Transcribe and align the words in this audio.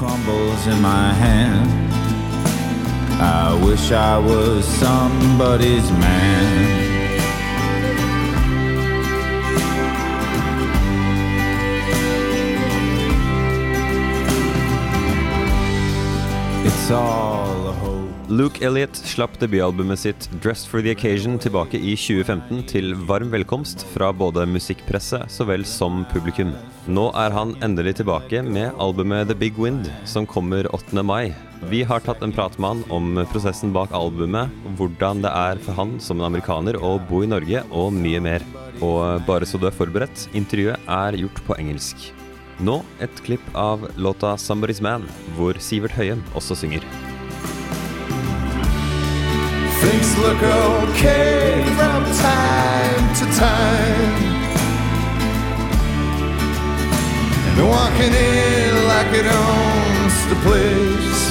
crumbles 0.00 0.66
in 0.66 0.80
my 0.80 1.12
hand. 1.12 1.68
I 3.20 3.52
wish 3.62 3.92
I 3.92 4.16
was 4.16 4.66
somebody's 4.66 5.90
man. 5.92 6.86
It's 16.64 16.90
all. 16.90 17.29
Luke 18.30 18.62
Elliot 18.62 18.94
slapp 18.94 19.32
debutalbumet 19.40 19.98
sitt 19.98 20.28
'Dressed 20.38 20.68
for 20.70 20.80
the 20.80 20.92
Occasion' 20.94 21.40
tilbake 21.42 21.74
i 21.74 21.96
2015 21.98 22.60
til 22.70 22.92
varm 22.94 23.32
velkomst 23.32 23.82
fra 23.90 24.12
både 24.14 24.44
musikkpresse 24.46 25.18
så 25.26 25.46
vel 25.48 25.64
som 25.66 26.04
publikum. 26.12 26.52
Nå 26.86 27.08
er 27.18 27.34
han 27.34 27.56
endelig 27.58 27.96
tilbake 27.98 28.44
med 28.46 28.78
albumet 28.78 29.26
'The 29.26 29.34
Big 29.34 29.58
Wind', 29.58 29.90
som 30.04 30.30
kommer 30.30 30.70
8. 30.70 31.02
mai. 31.02 31.34
Vi 31.72 31.82
har 31.82 32.06
tatt 32.06 32.22
en 32.22 32.30
prat 32.30 32.54
med 32.56 32.68
han 32.68 32.84
om 32.88 33.26
prosessen 33.32 33.74
bak 33.74 33.90
albumet, 33.90 34.54
hvordan 34.78 35.26
det 35.26 35.34
er 35.34 35.58
for 35.58 35.74
han 35.74 35.98
som 35.98 36.20
en 36.20 36.30
amerikaner 36.30 36.78
å 36.78 37.00
bo 37.10 37.24
i 37.24 37.26
Norge, 37.34 37.66
og 37.72 37.92
mye 37.92 38.20
mer. 38.22 38.46
Og 38.80 39.26
bare 39.26 39.42
så 39.42 39.58
du 39.58 39.66
er 39.66 39.74
forberedt, 39.74 40.28
intervjuet 40.38 40.78
er 40.86 41.18
gjort 41.18 41.42
på 41.50 41.58
engelsk. 41.58 42.12
Nå 42.60 42.84
et 43.00 43.24
klipp 43.26 43.42
av 43.56 43.90
låta 43.98 44.36
'Somebody's 44.38 44.80
Man', 44.80 45.10
hvor 45.34 45.58
Sivert 45.58 45.98
Høyem 45.98 46.22
også 46.36 46.54
synger. 46.54 46.86
Things 50.00 50.18
look 50.18 50.42
okay 50.42 51.62
from 51.76 52.04
time 52.16 53.14
to 53.16 53.24
time. 53.38 54.14
And 57.44 57.68
walking 57.68 58.14
in 58.14 58.86
like 58.88 59.12
it 59.12 59.26
owns 59.26 60.16
the 60.30 60.36
place 60.36 61.30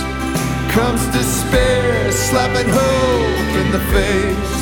comes 0.72 1.04
despair, 1.08 2.12
slapping 2.12 2.70
hope 2.70 3.56
in 3.58 3.72
the 3.72 3.80
face. 3.90 4.62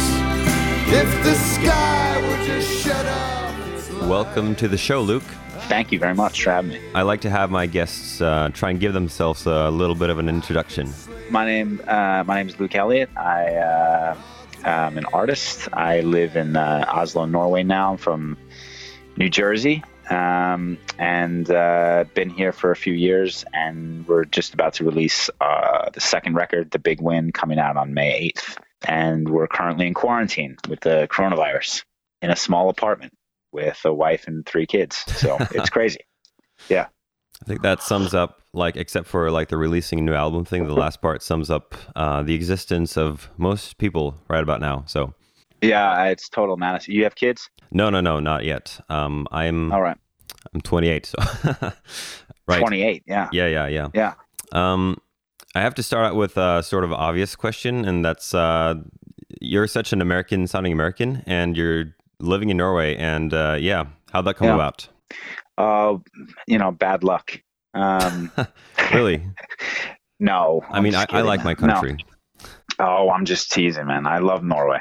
If 0.87 1.23
the 1.25 1.35
sky 1.35 2.21
would 2.29 2.47
just 2.47 2.81
shut 2.81 3.05
up. 3.05 4.07
Welcome 4.07 4.55
to 4.55 4.69
the 4.69 4.77
show, 4.77 5.01
Luke. 5.01 5.27
Thank 5.67 5.91
you 5.91 5.99
very 5.99 6.15
much 6.15 6.43
for 6.43 6.51
having 6.51 6.71
me. 6.71 6.81
I 6.95 7.01
like 7.01 7.19
to 7.21 7.29
have 7.29 7.51
my 7.51 7.65
guests 7.65 8.21
uh, 8.21 8.51
try 8.53 8.69
and 8.69 8.79
give 8.79 8.93
themselves 8.93 9.45
a 9.45 9.69
little 9.69 9.95
bit 9.95 10.09
of 10.09 10.17
an 10.17 10.29
introduction. 10.29 10.93
My 11.29 11.45
name 11.45 11.81
uh, 11.85 12.23
my 12.25 12.35
name 12.35 12.47
is 12.47 12.59
Luke 12.59 12.73
Elliot. 12.75 13.09
I 13.17 13.55
uh, 13.55 14.17
am 14.63 14.97
an 14.97 15.05
artist. 15.05 15.67
I 15.73 16.01
live 16.01 16.37
in 16.37 16.55
uh, 16.55 16.85
Oslo, 16.87 17.25
Norway 17.25 17.63
now. 17.63 17.91
I'm 17.91 17.97
from 17.97 18.37
New 19.17 19.29
Jersey, 19.29 19.83
um, 20.09 20.77
and 20.97 21.49
uh, 21.51 22.05
been 22.13 22.29
here 22.29 22.53
for 22.53 22.71
a 22.71 22.77
few 22.77 22.93
years. 22.93 23.43
And 23.53 24.07
we're 24.07 24.23
just 24.23 24.53
about 24.53 24.75
to 24.75 24.85
release 24.85 25.29
uh, 25.41 25.89
the 25.89 25.99
second 25.99 26.35
record, 26.35 26.71
"The 26.71 26.79
Big 26.79 27.01
Wind," 27.01 27.33
coming 27.33 27.59
out 27.59 27.75
on 27.75 27.93
May 27.93 28.31
8th. 28.33 28.57
And 28.87 29.27
we're 29.27 29.47
currently 29.47 29.87
in 29.87 29.93
quarantine 29.93 30.55
with 30.69 30.79
the 30.79 31.07
coronavirus 31.11 31.83
in 32.21 32.29
a 32.29 32.35
small 32.37 32.69
apartment 32.69 33.13
with 33.51 33.81
a 33.83 33.93
wife 33.93 34.27
and 34.27 34.45
three 34.45 34.65
kids. 34.65 34.97
So 35.17 35.37
it's 35.51 35.69
crazy. 35.77 36.01
Yeah. 36.69 36.87
I 37.41 37.45
think 37.45 37.61
that 37.61 37.81
sums 37.83 38.13
up, 38.13 38.41
like, 38.53 38.75
except 38.75 39.07
for 39.07 39.29
like 39.31 39.49
the 39.49 39.57
releasing 39.57 39.99
a 39.99 40.01
new 40.01 40.13
album 40.13 40.43
thing, 40.45 40.65
the 40.65 40.73
last 40.73 41.01
part 41.01 41.21
sums 41.21 41.49
up 41.49 41.75
uh, 41.95 42.23
the 42.23 42.33
existence 42.33 42.97
of 42.97 43.29
most 43.37 43.77
people 43.77 44.17
right 44.27 44.41
about 44.41 44.59
now. 44.59 44.83
So, 44.87 45.13
Yeah, 45.61 46.05
it's 46.05 46.29
total 46.29 46.57
madness. 46.57 46.87
You 46.87 47.03
have 47.03 47.15
kids? 47.15 47.49
no, 47.71 47.89
no, 47.89 48.01
no, 48.01 48.19
not 48.19 48.43
yet. 48.45 48.79
Um, 48.89 49.27
I'm 49.31 49.71
All 49.71 49.81
right. 49.81 49.97
I'm 50.53 50.61
28, 50.61 51.05
so 51.05 51.17
right. 52.47 52.59
28. 52.59 53.03
Yeah. 53.05 53.27
Yeah, 53.31 53.47
yeah, 53.47 53.67
yeah. 53.67 53.87
Yeah. 53.93 54.13
Um, 54.51 54.97
I 55.55 55.61
have 55.61 55.75
to 55.75 55.83
start 55.83 56.05
out 56.05 56.15
with 56.15 56.37
a 56.37 56.63
sort 56.63 56.83
of 56.83 56.91
obvious 56.93 57.35
question, 57.35 57.83
and 57.85 58.03
that's 58.05 58.33
uh, 58.33 58.75
you're 59.41 59.67
such 59.67 59.91
an 59.93 60.01
American 60.01 60.47
sounding 60.47 60.71
American, 60.71 61.23
and 61.25 61.57
you're 61.57 61.95
living 62.19 62.49
in 62.49 62.57
Norway, 62.57 62.95
and 62.95 63.33
uh, 63.33 63.57
yeah, 63.59 63.85
how'd 64.11 64.25
that 64.25 64.35
come 64.37 64.47
Yeah. 64.47 64.55
about? 64.55 64.87
Uh, 65.57 65.97
you 66.47 66.57
know, 66.57 66.71
bad 66.71 67.03
luck. 67.03 67.31
Um, 67.73 68.31
Really? 68.93 69.21
no. 70.19 70.61
I 70.69 70.77
I'm 70.77 70.83
mean, 70.83 70.95
I, 70.95 71.05
I 71.09 71.21
like 71.21 71.43
my 71.43 71.53
No. 71.59 71.73
country. 71.73 71.97
Oh, 72.79 73.09
I'm 73.09 73.25
just 73.25 73.51
teasing, 73.51 73.87
man. 73.87 74.05
I 74.07 74.19
love 74.19 74.43
Norway. 74.43 74.79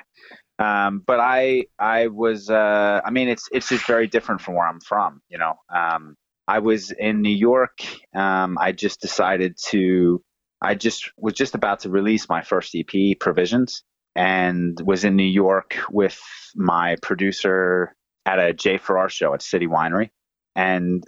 Um, 0.59 1.03
but 1.07 1.19
I, 1.21 1.65
I 1.79 2.07
was, 2.07 2.49
uh, 2.51 3.01
I 3.05 3.11
mean, 3.11 3.29
it's, 3.29 3.49
it's 3.53 3.69
just 3.69 3.87
very 3.87 4.07
different 4.07 4.41
from 4.41 4.55
where 4.55 4.67
I'm 4.67 4.81
from, 4.81 5.21
you 5.29 5.39
know. 5.39 5.55
Um, 5.75 6.15
I 6.49 6.61
was 6.61 6.91
in 6.93 7.21
New 7.23 7.35
York. 7.35 7.79
Um, 8.15 8.57
I 8.61 8.73
just 8.73 9.01
decided 9.01 9.57
to, 9.69 10.23
I 10.63 10.75
just 10.75 11.11
was 11.19 11.35
just 11.35 11.55
about 11.55 11.81
to 11.81 11.91
release 11.91 12.29
my 12.29 12.43
first 12.43 12.75
EP, 12.75 13.19
Provisions, 13.19 13.83
and 14.15 14.81
was 14.85 15.05
in 15.05 15.17
New 15.17 15.25
York 15.25 15.77
with 15.91 16.19
my 16.55 16.97
producer 17.03 17.95
at 18.25 18.39
a 18.39 18.53
Jay 18.55 18.79
Farrar 18.79 19.09
show 19.09 19.35
at 19.35 19.43
City 19.43 19.67
Winery. 19.67 20.11
And, 20.57 21.05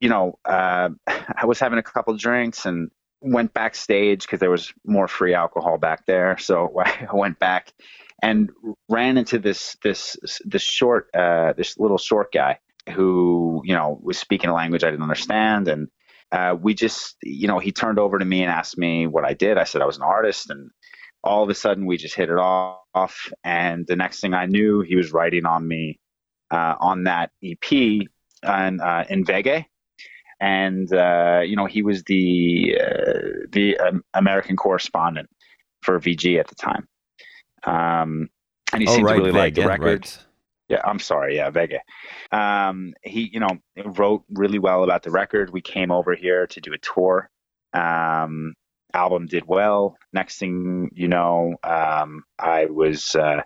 you 0.00 0.08
know, 0.08 0.38
uh, 0.44 0.90
I 1.06 1.44
was 1.44 1.58
having 1.58 1.78
a 1.78 1.82
couple 1.82 2.16
drinks 2.16 2.64
and 2.64 2.90
went 3.20 3.52
backstage 3.52 4.22
because 4.22 4.40
there 4.40 4.50
was 4.50 4.72
more 4.86 5.08
free 5.08 5.34
alcohol 5.34 5.76
back 5.78 6.06
there. 6.06 6.38
So 6.38 6.72
I 6.84 7.08
went 7.12 7.38
back 7.38 7.72
and 8.22 8.50
ran 8.88 9.18
into 9.18 9.38
this 9.38 9.76
this 9.82 10.16
this 10.44 10.62
short 10.62 11.08
uh, 11.14 11.52
this 11.56 11.78
little 11.78 11.98
short 11.98 12.32
guy 12.32 12.58
who 12.90 13.62
you 13.64 13.74
know 13.74 13.98
was 14.02 14.18
speaking 14.18 14.50
a 14.50 14.54
language 14.54 14.84
I 14.84 14.90
didn't 14.90 15.02
understand, 15.02 15.68
and 15.68 15.88
uh, 16.32 16.56
we 16.60 16.74
just 16.74 17.16
you 17.22 17.48
know 17.48 17.58
he 17.58 17.72
turned 17.72 17.98
over 17.98 18.18
to 18.18 18.24
me 18.24 18.42
and 18.42 18.50
asked 18.50 18.78
me 18.78 19.06
what 19.06 19.24
I 19.24 19.34
did. 19.34 19.58
I 19.58 19.64
said 19.64 19.82
I 19.82 19.86
was 19.86 19.96
an 19.96 20.02
artist, 20.02 20.50
and 20.50 20.70
all 21.22 21.42
of 21.42 21.50
a 21.50 21.54
sudden 21.54 21.86
we 21.86 21.96
just 21.96 22.14
hit 22.14 22.30
it 22.30 22.38
off. 22.38 23.32
And 23.44 23.86
the 23.86 23.96
next 23.96 24.20
thing 24.20 24.34
I 24.34 24.46
knew, 24.46 24.80
he 24.80 24.96
was 24.96 25.12
writing 25.12 25.46
on 25.46 25.66
me 25.66 26.00
uh, 26.50 26.74
on 26.80 27.04
that 27.04 27.30
EP 27.44 28.08
and 28.42 28.80
uh, 28.80 29.04
in 29.08 29.24
Vega, 29.24 29.64
and 30.40 30.92
uh, 30.92 31.40
you 31.44 31.56
know 31.56 31.66
he 31.66 31.82
was 31.82 32.02
the 32.04 32.78
uh, 32.80 33.46
the 33.50 33.78
um, 33.78 34.04
American 34.14 34.56
correspondent 34.56 35.28
for 35.82 35.98
VG 35.98 36.38
at 36.38 36.48
the 36.48 36.54
time. 36.54 36.88
Um, 37.64 38.28
and 38.72 38.82
he 38.82 38.88
oh, 38.88 38.94
seemed 38.94 39.06
right, 39.06 39.16
to 39.16 39.20
really 39.20 39.32
like 39.32 39.54
the 39.54 39.66
record. 39.66 40.06
right. 40.06 40.24
Yeah, 40.68 40.82
I'm 40.84 40.98
sorry. 40.98 41.36
Yeah, 41.36 41.48
Vega. 41.48 41.80
Um, 42.30 42.92
he, 43.02 43.30
you 43.32 43.40
know, 43.40 43.58
wrote 43.86 44.24
really 44.28 44.58
well 44.58 44.84
about 44.84 45.02
the 45.02 45.10
record. 45.10 45.50
We 45.50 45.62
came 45.62 45.90
over 45.90 46.14
here 46.14 46.46
to 46.46 46.60
do 46.60 46.74
a 46.74 46.78
tour. 46.78 47.30
Um, 47.72 48.52
album 48.92 49.26
did 49.26 49.44
well. 49.46 49.96
Next 50.12 50.38
thing 50.38 50.90
you 50.92 51.08
know, 51.08 51.56
um, 51.64 52.24
I 52.38 52.66
was 52.66 53.14
uh, 53.14 53.42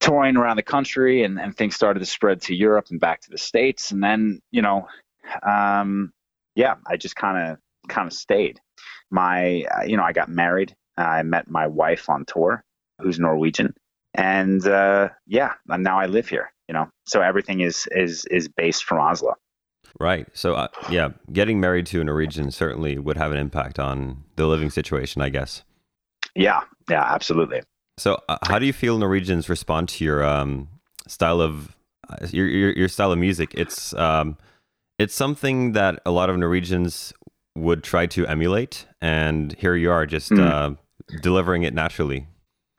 touring 0.00 0.36
around 0.36 0.56
the 0.56 0.62
country, 0.62 1.24
and, 1.24 1.38
and 1.40 1.56
things 1.56 1.74
started 1.74 2.00
to 2.00 2.06
spread 2.06 2.42
to 2.42 2.54
Europe 2.54 2.86
and 2.90 3.00
back 3.00 3.20
to 3.22 3.30
the 3.30 3.38
states. 3.38 3.90
And 3.90 4.02
then, 4.02 4.40
you 4.50 4.62
know, 4.62 4.86
um, 5.42 6.12
yeah, 6.54 6.74
I 6.86 6.96
just 6.96 7.16
kind 7.16 7.52
of 7.52 7.58
kind 7.88 8.06
of 8.06 8.12
stayed. 8.12 8.60
My, 9.10 9.64
uh, 9.74 9.84
you 9.84 9.96
know, 9.96 10.02
I 10.02 10.12
got 10.12 10.28
married. 10.28 10.74
I 10.96 11.22
met 11.22 11.48
my 11.48 11.66
wife 11.66 12.08
on 12.08 12.24
tour, 12.24 12.64
who's 13.00 13.18
Norwegian 13.18 13.74
and 14.14 14.66
uh, 14.66 15.08
yeah, 15.26 15.54
and 15.68 15.84
now 15.84 15.98
I 15.98 16.06
live 16.06 16.28
here. 16.28 16.52
You 16.68 16.74
know, 16.74 16.90
so 17.06 17.22
everything 17.22 17.60
is 17.60 17.88
is 17.92 18.26
is 18.30 18.48
based 18.48 18.84
from 18.84 18.98
Oslo. 18.98 19.34
Right. 19.98 20.26
So, 20.34 20.54
uh, 20.54 20.68
yeah, 20.90 21.10
getting 21.32 21.60
married 21.60 21.86
to 21.86 22.00
a 22.00 22.04
Norwegian 22.04 22.50
certainly 22.50 22.98
would 22.98 23.16
have 23.16 23.32
an 23.32 23.38
impact 23.38 23.78
on 23.78 24.24
the 24.36 24.46
living 24.46 24.70
situation, 24.70 25.22
I 25.22 25.30
guess. 25.30 25.64
Yeah, 26.34 26.60
yeah, 26.90 27.02
absolutely. 27.02 27.62
So, 27.98 28.20
uh, 28.28 28.38
how 28.42 28.58
do 28.58 28.66
you 28.66 28.72
feel 28.72 28.98
Norwegians 28.98 29.48
respond 29.48 29.88
to 29.90 30.04
your 30.04 30.24
um, 30.24 30.68
style 31.06 31.40
of 31.40 31.76
uh, 32.08 32.26
your, 32.30 32.46
your 32.46 32.72
your 32.72 32.88
style 32.88 33.12
of 33.12 33.18
music? 33.18 33.54
It's 33.54 33.92
um, 33.94 34.36
it's 34.98 35.14
something 35.14 35.72
that 35.72 36.00
a 36.06 36.10
lot 36.10 36.30
of 36.30 36.36
Norwegians 36.38 37.12
would 37.56 37.82
try 37.82 38.06
to 38.06 38.26
emulate, 38.26 38.86
and 39.00 39.52
here 39.54 39.74
you 39.74 39.90
are, 39.90 40.06
just 40.06 40.30
Mm. 40.30 40.40
uh, 40.40 40.74
delivering 41.22 41.62
it 41.64 41.74
naturally. 41.74 42.26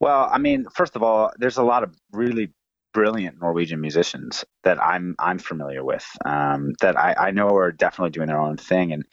well, 0.00 0.28
I 0.30 0.38
mean, 0.38 0.66
first 0.74 0.94
of 0.96 1.02
all, 1.02 1.32
there's 1.38 1.56
a 1.56 1.62
lot 1.62 1.82
of 1.82 1.94
really 2.12 2.52
brilliant 2.92 3.40
Norwegian 3.40 3.80
musicians 3.80 4.44
that 4.62 4.80
I'm 4.80 5.16
I'm 5.18 5.38
familiar 5.38 5.84
with 5.84 6.06
um, 6.24 6.74
that 6.80 6.96
I, 6.96 7.14
I 7.18 7.30
know 7.32 7.48
are 7.56 7.72
definitely 7.72 8.10
doing 8.10 8.28
their 8.28 8.38
own 8.38 8.56
thing, 8.56 8.92
and 8.92 9.04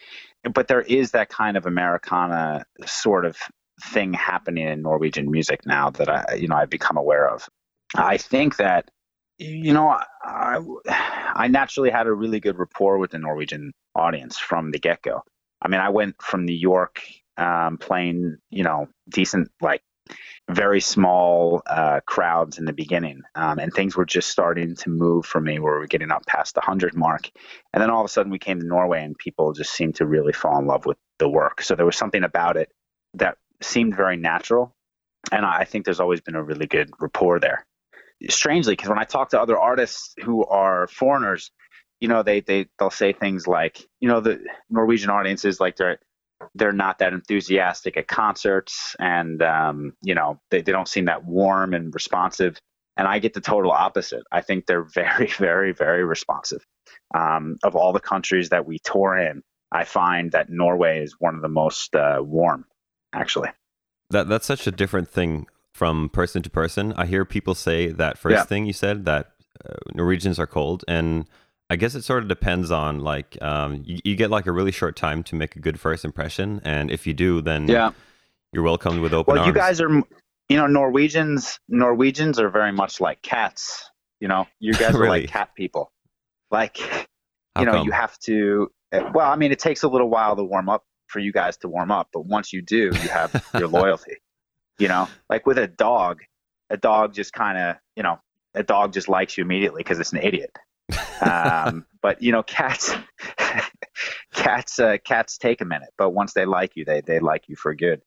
but 0.54 0.68
there 0.68 0.81
is 0.81 1.12
that 1.12 1.30
kind 1.30 1.57
of 1.57 1.65
Americana 1.65 2.65
sort 2.86 3.25
of 3.25 3.38
thing 3.81 4.13
happening 4.13 4.68
in 4.68 4.81
Norwegian 4.81 5.30
music 5.30 5.66
now 5.66 5.89
that 5.92 6.10
I 6.10 6.36
you 6.36 6.48
know 6.48 6.56
I've 6.56 6.69
become 6.69 6.98
aware 6.98 7.30
of. 7.30 7.48
I 7.95 8.18
think 8.18 8.57
that 8.57 8.89
you 9.38 9.74
know 9.74 9.98
I, 10.24 10.60
I 11.33 11.48
naturally 11.48 11.89
had 11.89 12.07
a 12.07 12.13
really 12.13 12.39
good 12.39 12.57
rapport 12.57 12.98
with 12.98 13.12
the 13.12 13.19
Norwegian 13.19 13.74
audience 13.95 14.38
from 14.38 14.72
the 14.72 14.80
get 14.80 15.01
go. 15.01 15.24
I 15.62 15.68
mean, 15.68 15.81
I 15.81 15.89
went 15.89 16.22
from 16.22 16.45
New 16.45 16.56
York 16.56 17.01
um, 17.38 17.78
playing 17.78 18.38
you 18.50 18.63
know 18.63 18.88
decent 19.10 19.50
like 19.62 19.81
very 20.50 20.81
small 20.81 21.62
uh, 21.68 22.01
crowds 22.06 22.57
in 22.57 22.66
the 22.66 22.74
beginning, 22.74 23.22
um, 23.36 23.60
and 23.60 23.74
things 23.74 23.95
were 23.95 24.06
just 24.06 24.30
starting 24.30 24.75
to 24.75 24.89
move 24.89 25.25
for 25.25 25.39
me, 25.39 25.60
where 25.60 25.78
we 25.78 25.86
are 25.86 25.88
getting 25.88 26.12
up 26.12 26.25
past 26.25 26.56
the 26.56 26.62
hundred 26.62 26.95
mark, 26.95 27.30
and 27.74 27.81
then 27.81 27.89
all 27.89 28.01
of 28.01 28.06
a 28.06 28.10
sudden 28.10 28.31
we 28.31 28.39
came 28.39 28.60
to 28.60 28.66
Norway, 28.66 29.04
and 29.04 29.18
people 29.18 29.54
just 29.54 29.74
seemed 29.74 29.95
to 29.95 30.06
really 30.06 30.33
fall 30.33 30.60
in 30.60 30.68
love 30.68 30.86
with 30.86 30.98
the 31.19 31.30
work. 31.30 31.62
So 31.62 31.75
there 31.75 31.86
was 31.86 31.95
something 31.95 32.24
about 32.24 32.57
it 32.57 32.72
that 33.16 33.38
seemed 33.62 33.96
very 33.96 34.18
natural, 34.18 34.75
and 35.31 35.46
I 35.46 35.63
think 35.66 35.86
there's 35.86 36.00
always 36.00 36.22
been 36.22 36.36
a 36.36 36.44
really 36.44 36.68
good 36.68 36.92
rapport 37.00 37.40
there. 37.40 37.66
Strangely, 38.30 38.74
because 38.74 38.90
when 38.90 39.00
I 39.00 39.04
talk 39.04 39.30
to 39.30 39.42
other 39.42 39.58
artists 39.58 40.13
who 40.24 40.46
are 40.46 40.88
foreigners, 40.88 41.52
you 42.00 42.08
know, 42.08 42.24
they 42.24 42.42
they 42.42 42.68
they'll 42.78 42.90
say 42.90 43.13
things 43.13 43.48
like, 43.48 43.88
you 44.00 44.08
know, 44.08 44.19
the 44.19 44.44
Norwegian 44.69 45.10
audiences 45.10 45.60
like 45.60 45.75
they're 45.75 46.00
they're 46.56 46.72
not 46.72 47.00
that 47.00 47.13
enthusiastic 47.13 47.98
at 47.98 48.08
concerts, 48.08 48.96
and 49.00 49.42
um, 49.42 49.94
you 50.04 50.16
know, 50.16 50.40
they 50.50 50.62
they 50.62 50.72
don't 50.72 50.88
seem 50.88 51.06
that 51.06 51.25
warm 51.25 51.74
and 51.74 51.94
responsive. 51.94 52.60
And 52.98 53.07
I 53.07 53.19
get 53.19 53.34
the 53.34 53.42
total 53.42 53.72
opposite. 53.72 54.24
I 54.31 54.42
think 54.42 54.66
they're 54.66 54.84
very, 54.94 55.28
very, 55.28 55.74
very 55.74 56.04
responsive. 56.04 56.66
Um, 57.16 57.57
of 57.64 57.75
all 57.75 57.94
the 57.94 58.00
countries 58.00 58.50
that 58.50 58.66
we 58.66 58.80
tour 58.80 59.18
in, 59.18 59.44
I 59.72 59.86
find 59.86 60.31
that 60.34 60.50
Norway 60.50 61.04
is 61.04 61.16
one 61.19 61.36
of 61.36 61.42
the 61.42 61.50
most 61.50 61.96
uh, 61.96 62.19
warm, 62.22 62.66
actually. 63.13 63.50
That 64.10 64.28
that's 64.28 64.46
such 64.46 64.68
a 64.68 64.72
different 64.72 65.10
thing 65.10 65.48
from 65.74 66.10
person 66.10 66.42
to 66.44 66.50
person. 66.50 66.94
I 66.98 67.06
hear 67.06 67.25
people 67.25 67.56
say 67.56 67.88
that 67.88 68.18
first 68.18 68.34
yeah. 68.34 68.44
thing 68.44 68.66
you 68.66 68.74
said 68.74 69.06
that 69.06 69.31
uh, 69.66 69.74
Norwegians 69.94 70.38
are 70.40 70.48
cold, 70.48 70.84
and 70.88 71.25
I 71.69 71.75
guess 71.78 71.96
it 71.96 72.04
sort 72.04 72.24
of 72.24 72.30
depends 72.30 72.72
on 72.72 73.00
like 73.00 73.42
um, 73.42 73.84
you, 73.86 74.00
you, 74.04 74.16
get 74.16 74.30
like 74.30 74.48
a 74.48 74.52
really 74.52 74.72
short 74.72 74.96
time 74.96 75.24
to 75.24 75.36
make 75.36 75.56
a 75.56 75.60
good 75.60 75.80
first 75.80 76.04
impression, 76.04 76.62
and 76.63 76.92
if 76.92 77.08
you 77.08 77.13
do, 77.13 77.42
then 77.42 77.68
yeah, 77.68 77.92
you're 78.52 78.63
welcomed 78.63 79.02
with 79.02 79.14
open 79.14 79.36
well, 79.36 79.44
arms. 79.44 79.56
Well, 79.56 79.64
you 79.64 79.69
guys 79.69 79.81
are, 79.81 79.90
you 80.50 80.57
know, 80.57 80.68
Norwegians. 80.68 81.60
Norwegians 81.69 82.40
are 82.40 82.50
very 82.50 82.74
much 82.74 83.00
like 83.00 83.22
cats. 83.22 83.90
You 84.19 84.28
know, 84.28 84.48
you 84.60 84.74
guys 84.74 84.94
really? 84.94 85.06
are 85.06 85.10
like 85.22 85.30
cat 85.30 85.56
people. 85.56 85.92
Like, 86.52 86.78
How 87.56 87.62
you 87.62 87.66
know, 87.66 87.72
come? 87.74 87.86
you 87.86 87.92
have 87.92 88.18
to. 88.19 88.69
Eh, 88.92 89.10
well, 89.14 89.31
I 89.31 89.38
mean, 89.38 89.54
it 89.54 89.60
takes 89.60 89.84
a 89.84 89.88
little 89.88 90.10
while 90.10 90.36
to 90.36 90.44
warm 90.44 90.68
up 90.68 90.84
for 91.12 91.19
you 91.19 91.31
guys 91.31 91.58
to 91.58 91.68
warm 91.68 91.92
up, 91.92 92.10
but 92.13 92.25
once 92.25 92.54
you 92.54 92.62
do, 92.62 92.86
you 92.86 93.10
have 93.10 93.46
your 93.58 93.68
loyalty. 93.68 94.18
You 94.80 94.88
know, 94.88 95.08
like 95.30 95.46
with 95.46 95.58
a 95.58 95.68
dog, 95.68 96.22
a 96.69 96.78
dog 96.78 97.13
just 97.13 97.34
kind 97.34 97.58
of, 97.58 97.75
you 97.96 98.04
know, 98.04 98.19
a 98.56 98.63
dog 98.63 98.94
just 98.94 99.10
likes 99.10 99.38
you 99.38 99.44
immediately 99.44 99.84
because 99.84 100.00
it's 100.00 100.13
an 100.13 100.19
idiot. 100.19 100.52
um, 101.22 101.86
but 102.02 102.22
you 102.22 102.31
know, 102.31 102.42
cats, 102.42 102.96
cats, 104.34 104.80
uh, 104.80 104.98
cats 105.04 105.38
take 105.38 105.62
a 105.62 105.66
minute, 105.66 105.90
but 105.98 106.12
once 106.12 106.34
they 106.34 106.46
like 106.46 106.75
you, 106.75 106.86
they 106.86 107.02
they 107.02 107.19
like 107.19 107.48
you 107.48 107.56
for 107.56 107.75
good. 107.75 108.02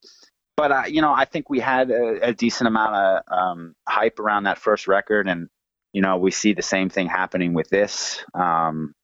But 0.57 0.73
uh, 0.73 0.83
you 0.89 1.01
know, 1.01 1.13
I 1.13 1.25
think 1.25 1.51
we 1.51 1.61
had 1.61 1.91
a, 1.91 2.29
a 2.29 2.33
decent 2.33 2.69
amount 2.69 2.95
of 2.95 3.23
um, 3.29 3.75
hype 3.89 4.19
around 4.19 4.45
that 4.45 4.59
first 4.59 4.89
record, 4.89 5.29
and 5.29 5.49
you 5.93 6.03
know, 6.03 6.17
we 6.17 6.31
see 6.31 6.55
the 6.55 6.63
same 6.63 6.91
thing 6.91 7.07
happening 7.07 7.55
with 7.55 7.69
this, 7.71 8.25
um, 8.35 8.95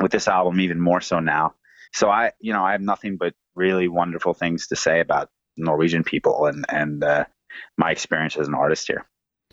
with 0.00 0.10
this 0.10 0.26
album 0.26 0.60
even 0.60 0.80
more 0.80 1.00
so 1.00 1.20
now. 1.20 1.54
So 1.92 2.10
I, 2.10 2.32
you 2.40 2.52
know, 2.52 2.62
I 2.62 2.72
have 2.72 2.80
nothing 2.80 3.16
but 3.16 3.34
really 3.54 3.88
wonderful 3.88 4.34
things 4.34 4.68
to 4.68 4.76
say 4.76 5.00
about 5.00 5.28
Norwegian 5.56 6.04
people 6.04 6.46
and 6.46 6.64
and 6.68 7.04
uh, 7.04 7.24
my 7.76 7.90
experience 7.90 8.36
as 8.36 8.48
an 8.48 8.54
artist 8.54 8.86
here. 8.86 9.06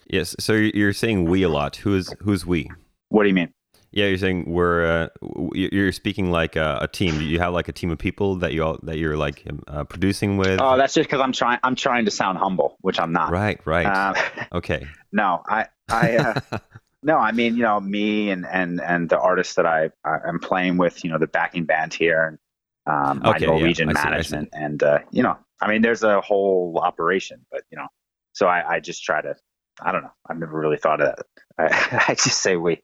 Yes. 0.07 0.35
So 0.39 0.53
you're 0.53 0.93
saying 0.93 1.25
we 1.25 1.43
a 1.43 1.49
lot. 1.49 1.77
Who's 1.77 2.13
who's 2.21 2.45
we? 2.45 2.69
What 3.09 3.23
do 3.23 3.29
you 3.29 3.35
mean? 3.35 3.53
Yeah, 3.91 4.05
you're 4.05 4.19
saying 4.19 4.45
we're 4.47 4.85
uh, 4.85 5.07
you're 5.53 5.91
speaking 5.91 6.29
like 6.29 6.55
a, 6.55 6.79
a, 6.81 6.87
team. 6.87 7.21
You 7.21 7.39
have 7.39 7.53
like 7.53 7.69
a 7.69 7.71
team 7.71 7.89
of 7.89 7.97
people 7.97 8.35
that 8.35 8.53
you 8.53 8.63
all 8.63 8.79
that 8.83 8.99
you're 8.99 9.17
like 9.17 9.43
um, 9.49 9.63
uh, 9.67 9.83
producing 9.83 10.37
with. 10.37 10.59
Oh, 10.61 10.77
that's 10.77 10.93
just 10.93 11.09
because 11.09 11.21
I'm 11.21 11.31
trying. 11.31 11.57
I'm 11.63 11.75
trying 11.75 12.05
to 12.05 12.11
sound 12.11 12.37
humble, 12.37 12.77
which 12.81 12.99
I'm 12.99 13.11
not. 13.11 13.31
Right. 13.31 13.59
Right. 13.65 13.85
Um, 13.85 14.15
okay. 14.53 14.87
No, 15.11 15.41
I 15.49 15.65
I 15.89 16.17
uh, 16.17 16.39
no, 17.03 17.17
I 17.17 17.31
mean 17.31 17.55
you 17.55 17.63
know 17.63 17.79
me 17.79 18.29
and 18.29 18.45
and 18.45 18.81
and 18.81 19.09
the 19.09 19.19
artists 19.19 19.55
that 19.55 19.65
I 19.65 19.89
I'm 20.05 20.39
playing 20.39 20.77
with. 20.77 21.03
You 21.03 21.11
know 21.11 21.17
the 21.17 21.27
backing 21.27 21.65
band 21.65 21.93
here 21.93 22.25
and 22.25 22.37
um, 22.85 23.19
my 23.19 23.35
okay, 23.35 23.45
Norwegian 23.45 23.89
yeah, 23.89 23.93
management, 23.93 24.49
and 24.53 24.81
uh, 24.81 24.99
you 25.11 25.23
know 25.23 25.37
I 25.61 25.69
mean 25.69 25.81
there's 25.81 26.03
a 26.03 26.21
whole 26.21 26.79
operation, 26.81 27.45
but 27.51 27.61
you 27.71 27.77
know 27.77 27.87
so 28.33 28.47
I, 28.47 28.75
I 28.75 28.79
just 28.79 29.03
try 29.03 29.21
to 29.21 29.35
I 29.81 29.91
don't 29.91 30.03
know. 30.03 30.13
I've 30.29 30.37
never 30.37 30.59
really 30.59 30.77
thought 30.77 31.01
of 31.01 31.15
that. 31.15 31.25
I, 31.57 32.05
I 32.09 32.13
just 32.15 32.41
say 32.41 32.55
we. 32.55 32.81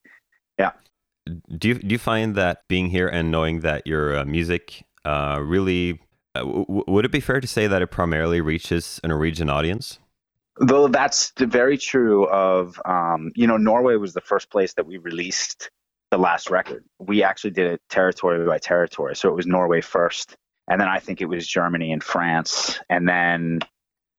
Yeah 0.57 0.71
do 1.57 1.69
you 1.69 1.75
do 1.75 1.87
you 1.87 1.97
find 1.97 2.35
that 2.35 2.67
being 2.67 2.89
here 2.89 3.07
and 3.07 3.31
knowing 3.31 3.61
that 3.61 3.85
your 3.87 4.17
uh, 4.17 4.25
music 4.25 4.83
uh, 5.05 5.39
really 5.41 5.99
uh, 6.35 6.39
w- 6.39 6.83
would 6.87 7.05
it 7.05 7.11
be 7.11 7.19
fair 7.19 7.39
to 7.39 7.47
say 7.47 7.67
that 7.67 7.81
it 7.81 7.87
primarily 7.87 8.41
reaches 8.41 8.99
a 9.03 9.07
Norwegian 9.07 9.49
audience? 9.49 9.99
Though 10.57 10.87
that's 10.87 11.33
very 11.37 11.77
true 11.77 12.27
of 12.27 12.79
um, 12.85 13.31
you 13.35 13.47
know 13.47 13.57
Norway 13.57 13.95
was 13.95 14.13
the 14.13 14.21
first 14.21 14.49
place 14.49 14.73
that 14.75 14.85
we 14.85 14.97
released 14.97 15.69
the 16.11 16.17
last 16.17 16.49
record. 16.49 16.85
We 16.99 17.23
actually 17.23 17.51
did 17.51 17.73
it 17.73 17.81
territory 17.89 18.45
by 18.45 18.59
territory, 18.59 19.15
so 19.15 19.29
it 19.29 19.35
was 19.35 19.45
Norway 19.45 19.81
first, 19.81 20.35
and 20.69 20.79
then 20.79 20.87
I 20.87 20.99
think 20.99 21.21
it 21.21 21.25
was 21.25 21.45
Germany 21.45 21.91
and 21.91 22.03
France, 22.03 22.79
and 22.89 23.07
then 23.07 23.59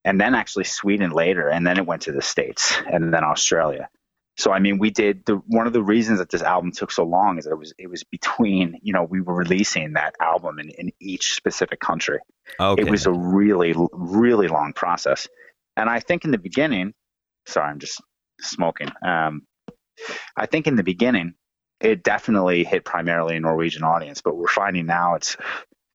and 0.04 0.20
then 0.20 0.34
actually 0.34 0.64
Sweden 0.64 1.10
later, 1.10 1.48
and 1.48 1.66
then 1.66 1.78
it 1.78 1.86
went 1.86 2.02
to 2.02 2.12
the 2.12 2.22
states, 2.22 2.76
and 2.86 3.12
then 3.14 3.24
Australia. 3.24 3.88
So 4.36 4.52
I 4.52 4.58
mean, 4.58 4.78
we 4.78 4.90
did 4.90 5.24
the 5.24 5.36
one 5.46 5.66
of 5.66 5.72
the 5.72 5.82
reasons 5.82 6.18
that 6.18 6.28
this 6.28 6.42
album 6.42 6.70
took 6.70 6.92
so 6.92 7.04
long 7.04 7.38
is 7.38 7.44
that 7.44 7.52
it 7.52 7.58
was 7.58 7.72
it 7.78 7.88
was 7.88 8.04
between 8.04 8.78
you 8.82 8.92
know 8.92 9.02
we 9.02 9.22
were 9.22 9.34
releasing 9.34 9.94
that 9.94 10.14
album 10.20 10.58
in, 10.58 10.68
in 10.68 10.92
each 11.00 11.34
specific 11.34 11.80
country. 11.80 12.18
Okay. 12.60 12.82
It 12.82 12.90
was 12.90 13.06
a 13.06 13.12
really 13.12 13.74
really 13.92 14.48
long 14.48 14.74
process, 14.74 15.26
and 15.76 15.88
I 15.88 16.00
think 16.00 16.24
in 16.24 16.30
the 16.30 16.38
beginning, 16.38 16.94
sorry, 17.46 17.70
I'm 17.70 17.78
just 17.78 18.00
smoking. 18.40 18.90
Um, 19.04 19.42
I 20.36 20.46
think 20.46 20.66
in 20.66 20.76
the 20.76 20.82
beginning, 20.82 21.34
it 21.80 22.02
definitely 22.02 22.64
hit 22.64 22.84
primarily 22.84 23.36
a 23.36 23.40
Norwegian 23.40 23.82
audience, 23.82 24.22
but 24.22 24.36
we're 24.36 24.48
finding 24.48 24.86
now 24.86 25.14
it's 25.14 25.36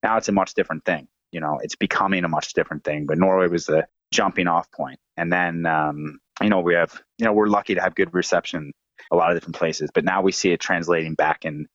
now 0.04 0.18
it's 0.18 0.30
a 0.30 0.34
much 0.34 0.54
different 0.54 0.86
thing. 0.86 1.08
You 1.32 1.40
know, 1.40 1.60
it's 1.62 1.76
becoming 1.76 2.24
a 2.24 2.30
much 2.30 2.54
different 2.54 2.84
thing. 2.84 3.06
But 3.06 3.18
Norway 3.18 3.48
was 3.48 3.66
the 3.66 3.88
jumping 4.12 4.48
off 4.48 4.70
point, 4.72 5.00
and 5.18 5.32
then 5.32 5.66
um, 5.66 6.20
you 6.42 6.50
know, 6.50 6.60
we 6.60 6.74
have, 6.74 7.02
you 7.18 7.26
know, 7.26 7.34
we're 7.34 7.48
lucky 7.48 7.76
to 7.76 7.82
have 7.82 7.96
good 7.96 8.14
reception 8.14 8.74
a 9.12 9.16
lot 9.16 9.32
of 9.32 9.36
different 9.36 9.56
places, 9.56 9.90
but 9.94 10.06
now 10.06 10.22
we 10.22 10.32
see 10.32 10.52
it 10.52 10.60
translating 10.60 11.16
back 11.16 11.46
in 11.46 11.68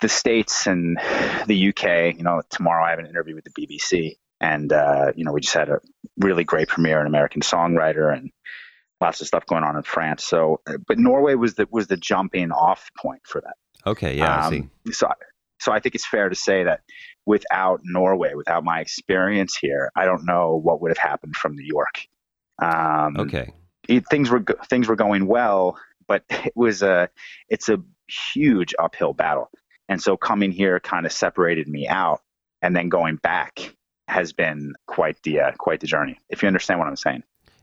the 0.00 0.08
States 0.08 0.66
and 0.66 0.98
the 1.46 1.68
UK. 1.68 2.16
You 2.16 2.24
know, 2.24 2.42
tomorrow 2.50 2.84
I 2.84 2.90
have 2.90 2.98
an 2.98 3.06
interview 3.06 3.34
with 3.34 3.44
the 3.44 3.50
BBC, 3.50 4.16
and, 4.40 4.72
uh, 4.72 5.12
you 5.16 5.24
know, 5.24 5.32
we 5.32 5.40
just 5.40 5.54
had 5.54 5.68
a 5.68 5.80
really 6.18 6.44
great 6.44 6.68
premiere, 6.68 7.00
an 7.00 7.06
American 7.06 7.42
songwriter, 7.42 8.16
and 8.16 8.30
lots 9.00 9.20
of 9.20 9.26
stuff 9.26 9.46
going 9.46 9.64
on 9.64 9.76
in 9.76 9.82
France. 9.82 10.24
So, 10.24 10.60
but 10.86 10.98
Norway 10.98 11.34
was 11.34 11.54
the, 11.54 11.66
was 11.70 11.86
the 11.86 11.96
jumping 11.96 12.50
off 12.52 12.90
point 12.96 13.22
for 13.24 13.40
that. 13.40 13.54
Okay. 13.86 14.16
Yeah. 14.16 14.46
Um, 14.46 14.46
I 14.46 14.50
see. 14.50 14.92
So, 14.92 15.08
so 15.60 15.72
I 15.72 15.80
think 15.80 15.94
it's 15.94 16.06
fair 16.06 16.28
to 16.28 16.34
say 16.34 16.64
that 16.64 16.80
without 17.26 17.80
Norway, 17.84 18.34
without 18.34 18.64
my 18.64 18.80
experience 18.80 19.56
here, 19.56 19.90
I 19.96 20.04
don't 20.04 20.24
know 20.24 20.60
what 20.62 20.80
would 20.80 20.90
have 20.90 20.98
happened 20.98 21.36
from 21.36 21.56
New 21.56 21.66
York. 21.66 22.00
Um, 22.60 23.16
okay 23.18 23.52
it, 23.88 24.04
things 24.08 24.30
were 24.30 24.44
things 24.68 24.86
were 24.86 24.96
going 24.96 25.26
well, 25.26 25.78
but 26.06 26.24
it 26.30 26.52
was 26.54 26.82
a 26.82 27.08
it's 27.48 27.68
a 27.68 27.82
huge 28.34 28.74
uphill 28.78 29.14
battle. 29.14 29.50
And 29.88 30.00
so 30.02 30.16
coming 30.18 30.52
here 30.52 30.78
kind 30.80 31.06
of 31.06 31.12
separated 31.12 31.66
me 31.66 31.88
out, 31.88 32.20
and 32.62 32.76
then 32.76 32.90
going 32.90 33.16
back 33.16 33.74
has 34.08 34.32
been 34.32 34.74
quite 34.86 35.22
the 35.22 35.40
uh, 35.40 35.52
quite 35.58 35.80
the 35.80 35.86
journey. 35.86 36.18
If 36.28 36.42
you 36.42 36.48
understand 36.48 36.80
what 36.80 36.88
I'm 36.88 36.96
saying. 36.96 37.22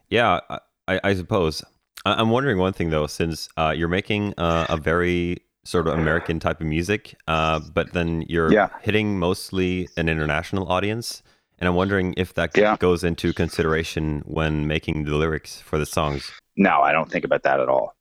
Yeah, 0.10 0.40
I, 0.88 1.00
I 1.04 1.14
suppose. 1.16 1.64
I'm 2.06 2.30
wondering 2.30 2.60
one 2.60 2.74
thing 2.74 2.92
though, 2.92 3.08
since 3.08 3.50
uh, 3.58 3.74
you're 3.76 3.88
making 3.88 4.36
uh, 4.38 4.68
a 4.70 4.78
very 4.78 5.40
sort 5.64 5.88
of 5.88 5.96
American 5.96 6.40
type 6.40 6.62
of 6.62 6.68
music, 6.68 7.16
uh, 7.28 7.60
but 7.74 7.94
then 7.94 8.24
you're 8.30 8.54
yeah. 8.54 8.70
hitting 8.84 9.18
mostly 9.18 9.90
an 9.98 10.08
international 10.08 10.72
audience. 10.72 11.24
And 11.58 11.68
I'm 11.68 11.76
wondering 11.76 12.14
if 12.18 12.34
that 12.36 12.56
yeah. 12.56 12.78
goes 12.78 13.04
into 13.04 13.34
consideration 13.34 14.22
when 14.26 14.68
making 14.68 15.06
the 15.06 15.16
lyrics 15.16 15.62
for 15.62 15.80
the 15.80 15.86
songs. 15.86 16.32
No, 16.58 16.82
I 16.82 16.92
don't 16.92 17.10
think 17.10 17.26
about 17.26 17.44
that 17.44 17.60
at 17.60 17.70
all. 17.70 17.96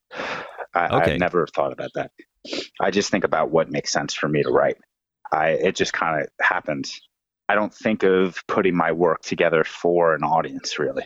I, 0.74 0.88
okay. 0.88 1.12
I've 1.14 1.20
never 1.20 1.46
thought 1.46 1.72
about 1.72 1.90
that. 1.94 2.10
I 2.80 2.90
just 2.90 3.10
think 3.10 3.24
about 3.24 3.50
what 3.50 3.70
makes 3.70 3.92
sense 3.92 4.12
for 4.12 4.28
me 4.28 4.42
to 4.42 4.50
write. 4.50 4.76
I 5.32 5.50
it 5.50 5.76
just 5.76 5.92
kind 5.92 6.20
of 6.20 6.28
happens. 6.44 7.00
I 7.48 7.54
don't 7.54 7.74
think 7.74 8.02
of 8.02 8.42
putting 8.48 8.76
my 8.76 8.92
work 8.92 9.22
together 9.22 9.64
for 9.64 10.14
an 10.14 10.22
audience 10.22 10.78
really. 10.78 11.04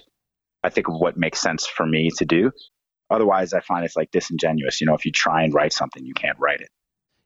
I 0.62 0.70
think 0.70 0.88
of 0.88 0.94
what 0.94 1.16
makes 1.16 1.40
sense 1.40 1.66
for 1.66 1.86
me 1.86 2.10
to 2.18 2.24
do. 2.24 2.52
Otherwise, 3.10 3.52
I 3.52 3.60
find 3.60 3.84
it's 3.84 3.96
like 3.96 4.10
disingenuous. 4.10 4.80
You 4.80 4.86
know, 4.86 4.94
if 4.94 5.06
you 5.06 5.12
try 5.12 5.42
and 5.42 5.54
write 5.54 5.72
something, 5.72 6.04
you 6.04 6.14
can't 6.14 6.38
write 6.38 6.60
it. 6.60 6.68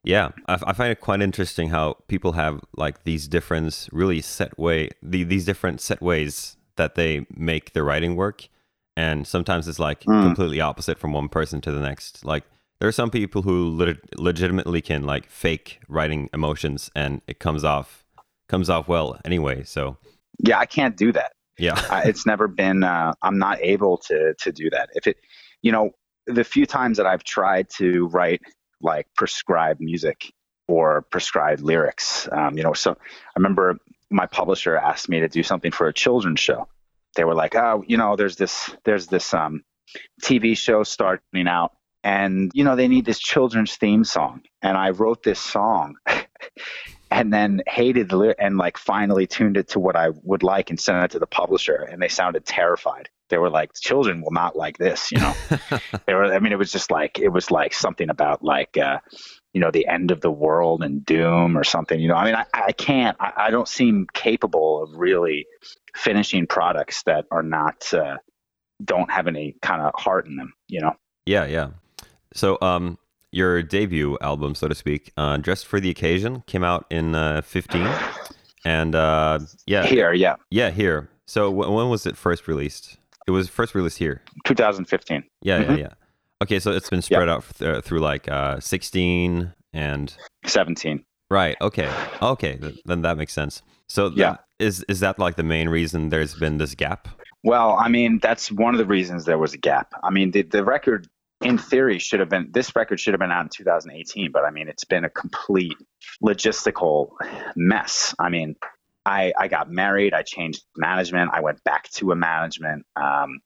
Yeah, 0.04 0.30
I, 0.48 0.58
I, 0.66 0.72
find 0.72 0.90
it 0.90 1.00
quite 1.00 1.22
interesting 1.22 1.70
how 1.70 1.96
people 2.08 2.32
have 2.32 2.60
like 2.76 3.04
these 3.04 3.28
different, 3.28 3.88
really 3.92 4.20
set 4.20 4.58
way, 4.58 4.90
the, 5.00 5.22
these 5.22 5.44
different 5.44 5.80
set 5.80 6.02
ways 6.02 6.56
that 6.76 6.96
they 6.96 7.26
make 7.34 7.72
their 7.72 7.84
writing 7.84 8.16
work, 8.16 8.48
and 8.96 9.26
sometimes 9.26 9.68
it's 9.68 9.78
like 9.78 10.00
mm. 10.00 10.22
completely 10.22 10.60
opposite 10.60 10.98
from 10.98 11.12
one 11.12 11.28
person 11.28 11.60
to 11.60 11.70
the 11.70 11.80
next. 11.80 12.24
Like 12.24 12.44
there 12.80 12.88
are 12.88 12.92
some 12.92 13.10
people 13.10 13.42
who 13.42 13.76
le- 13.76 13.94
legitimately 14.16 14.80
can 14.80 15.04
like 15.04 15.30
fake 15.30 15.80
writing 15.88 16.28
emotions, 16.32 16.90
and 16.96 17.22
it 17.28 17.38
comes 17.38 17.62
off 17.62 18.01
comes 18.52 18.68
off 18.68 18.86
well 18.86 19.18
anyway. 19.24 19.64
So 19.64 19.96
yeah, 20.38 20.58
I 20.58 20.66
can't 20.66 20.96
do 20.96 21.10
that. 21.12 21.32
Yeah. 21.58 21.82
I, 21.90 22.02
it's 22.02 22.26
never 22.26 22.46
been. 22.46 22.84
Uh, 22.84 23.14
I'm 23.22 23.38
not 23.38 23.58
able 23.60 23.96
to 24.08 24.34
to 24.38 24.52
do 24.52 24.70
that. 24.70 24.90
If 24.94 25.06
it, 25.06 25.16
you 25.62 25.72
know, 25.72 25.90
the 26.26 26.44
few 26.44 26.66
times 26.66 26.98
that 26.98 27.06
I've 27.06 27.24
tried 27.24 27.70
to 27.78 28.06
write 28.08 28.42
like 28.80 29.06
prescribed 29.16 29.80
music 29.80 30.32
or 30.68 31.02
prescribed 31.10 31.62
lyrics, 31.62 32.28
um, 32.30 32.56
you 32.56 32.62
know, 32.62 32.74
so 32.74 32.92
I 32.92 33.32
remember 33.36 33.78
my 34.10 34.26
publisher 34.26 34.76
asked 34.76 35.08
me 35.08 35.20
to 35.20 35.28
do 35.28 35.42
something 35.42 35.72
for 35.72 35.88
a 35.88 35.92
children's 35.92 36.40
show. 36.40 36.68
They 37.16 37.24
were 37.24 37.34
like, 37.34 37.54
oh, 37.56 37.82
you 37.86 37.96
know, 37.96 38.16
there's 38.16 38.36
this 38.36 38.70
there's 38.84 39.06
this 39.06 39.32
um, 39.32 39.62
TV 40.22 40.56
show 40.56 40.82
starting 40.82 41.48
out, 41.48 41.72
and 42.04 42.50
you 42.52 42.64
know 42.64 42.76
they 42.76 42.88
need 42.88 43.06
this 43.06 43.18
children's 43.18 43.76
theme 43.76 44.04
song, 44.04 44.42
and 44.60 44.76
I 44.76 44.90
wrote 44.90 45.22
this 45.22 45.40
song. 45.40 45.96
and 47.12 47.32
then 47.32 47.62
hated 47.66 48.08
the 48.08 48.16
lyric 48.16 48.38
and 48.40 48.56
like 48.56 48.78
finally 48.78 49.26
tuned 49.26 49.56
it 49.56 49.68
to 49.68 49.78
what 49.78 49.96
I 49.96 50.10
would 50.22 50.42
like 50.42 50.70
and 50.70 50.80
sent 50.80 51.04
it 51.04 51.10
to 51.12 51.18
the 51.18 51.26
publisher 51.26 51.76
and 51.90 52.00
they 52.00 52.08
sounded 52.08 52.44
terrified. 52.44 53.08
They 53.28 53.38
were 53.38 53.50
like, 53.50 53.72
children 53.74 54.22
will 54.22 54.32
not 54.32 54.56
like 54.56 54.78
this, 54.78 55.12
you 55.12 55.18
know. 55.18 55.34
they 56.06 56.14
were 56.14 56.32
I 56.32 56.38
mean 56.38 56.52
it 56.52 56.58
was 56.58 56.72
just 56.72 56.90
like 56.90 57.18
it 57.18 57.28
was 57.28 57.50
like 57.50 57.74
something 57.74 58.10
about 58.10 58.42
like 58.42 58.76
uh 58.76 58.98
you 59.52 59.60
know 59.60 59.70
the 59.70 59.86
end 59.86 60.10
of 60.10 60.20
the 60.20 60.30
world 60.30 60.82
and 60.82 61.04
doom 61.04 61.58
or 61.58 61.62
something 61.64 62.00
you 62.00 62.08
know 62.08 62.14
i 62.14 62.24
mean 62.24 62.34
i, 62.34 62.46
I 62.54 62.72
can't 62.72 63.18
I, 63.20 63.32
I 63.36 63.50
don't 63.50 63.68
seem 63.68 64.06
capable 64.14 64.82
of 64.82 64.94
really 64.94 65.46
finishing 65.94 66.46
products 66.46 67.02
that 67.02 67.26
are 67.30 67.42
not 67.42 67.92
uh, 67.92 68.16
don't 68.82 69.10
have 69.10 69.26
any 69.26 69.56
kind 69.60 69.82
of 69.82 69.92
heart 69.94 70.26
in 70.26 70.36
them 70.36 70.54
you 70.68 70.80
know 70.80 70.96
Yeah, 71.26 71.46
yeah. 71.46 71.70
So, 72.34 72.58
um, 72.60 72.98
your 73.32 73.62
debut 73.62 74.16
album, 74.20 74.54
so 74.54 74.68
to 74.68 74.74
speak, 74.74 75.10
uh, 75.16 75.36
"Dressed 75.38 75.66
for 75.66 75.80
the 75.80 75.90
Occasion," 75.90 76.42
came 76.46 76.62
out 76.62 76.86
in 76.90 77.14
uh, 77.14 77.40
'15, 77.42 77.88
and 78.64 78.94
uh, 78.94 79.40
yeah, 79.66 79.84
here 79.86 80.12
yeah 80.12 80.36
yeah, 80.50 80.70
here. 80.70 81.08
So, 81.26 81.50
w- 81.50 81.72
when 81.74 81.88
was 81.88 82.06
it 82.06 82.16
first 82.16 82.46
released? 82.46 82.98
It 83.26 83.30
was 83.30 83.48
first 83.48 83.74
released 83.74 83.98
here. 83.98 84.22
2015 84.44 85.22
Yeah, 85.42 85.62
Mhm. 85.62 85.68
yeah, 85.68 85.76
yeah. 85.76 85.88
Okay, 86.42 86.58
so 86.58 86.72
it's 86.72 86.90
been 86.90 87.02
spread 87.02 87.28
out 87.28 87.44
th- 87.58 87.76
uh, 87.76 87.80
through 87.80 88.00
like 88.00 88.28
uh, 88.28 88.58
16 88.60 89.52
and 89.72 90.14
17 90.44 91.04
right. 91.30 91.56
Okay, 91.60 91.88
okay, 92.20 92.56
th- 92.56 92.78
then 92.84 93.02
that 93.02 93.16
makes 93.16 93.32
sense. 93.32 93.62
So, 93.88 94.08
th- 94.08 94.18
Yeah. 94.18 94.36
is 94.58 94.84
is 94.88 95.00
that 95.00 95.18
like 95.18 95.36
the 95.36 95.42
main 95.44 95.68
reason 95.68 96.08
there's 96.10 96.34
been 96.34 96.58
this 96.58 96.74
gap? 96.74 97.08
Well, 97.44 97.76
I 97.78 97.88
mean, 97.88 98.18
that's 98.20 98.52
one 98.52 98.74
of 98.74 98.78
the 98.78 98.84
reasons 98.86 99.24
there 99.24 99.38
was 99.38 99.52
a 99.54 99.58
gap. 99.58 99.92
I 100.04 100.10
mean, 100.10 100.30
the, 100.32 100.42
the 100.42 100.62
record, 100.64 101.08
in 101.42 101.58
theory, 101.58 101.98
should 101.98 102.20
have 102.20 102.28
been, 102.28 102.50
this 102.52 102.74
record 102.74 103.00
should 103.00 103.14
have 103.14 103.20
been 103.20 103.30
out 103.30 103.42
in 103.42 103.50
2018, 103.50 104.32
but 104.32 104.44
I 104.44 104.50
mean, 104.50 104.68
it's 104.68 104.84
been 104.84 105.04
a 105.04 105.10
complete 105.10 105.76
logistical 106.22 107.10
mess. 107.56 108.14
I 108.18 108.28
mean, 108.28 108.56
I, 109.04 109.32
I 109.38 109.48
got 109.48 109.70
married, 109.70 110.14
I 110.14 110.22
changed 110.22 110.62
management, 110.76 111.30
I 111.32 111.40
went 111.40 111.62
back 111.64 111.90
to 111.92 112.12
a 112.12 112.16
management, 112.16 112.86
um, 112.96 113.40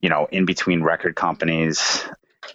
you 0.00 0.08
know, 0.08 0.26
in 0.30 0.46
between 0.46 0.82
record 0.82 1.14
companies. 1.14 2.04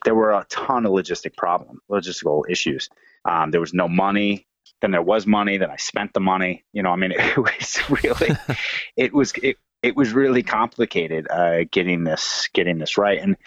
There 0.04 0.16
were 0.16 0.32
a 0.32 0.46
ton 0.50 0.86
of 0.86 0.92
logistic 0.92 1.36
problem, 1.38 1.80
logistical 1.90 2.44
issues. 2.50 2.90
Um, 3.26 3.52
there 3.52 3.62
was 3.62 3.74
no 3.74 3.88
money. 3.88 4.48
Then 4.82 4.92
there 4.92 5.02
was 5.02 5.26
money. 5.26 5.58
Then 5.58 5.72
I 5.72 5.78
spent 5.78 6.14
the 6.14 6.20
money. 6.20 6.66
You 6.74 6.84
know, 6.84 6.90
I 6.90 6.98
mean, 6.98 7.12
it 7.16 7.38
was 7.38 7.80
really, 7.90 8.36
it 8.98 9.14
was 9.14 9.34
it, 9.42 9.58
it 9.82 9.96
was 9.96 10.12
really 10.12 10.44
complicated 10.44 11.28
uh, 11.30 11.64
getting 11.72 12.04
this 12.04 12.50
getting 12.54 12.80
this 12.80 12.98
right. 12.98 13.20
And 13.20 13.38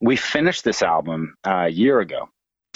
we 0.00 0.16
finished 0.16 0.64
this 0.64 0.82
album 0.82 1.36
uh, 1.46 1.64
a 1.66 1.68
year 1.68 2.00
ago, 2.00 2.28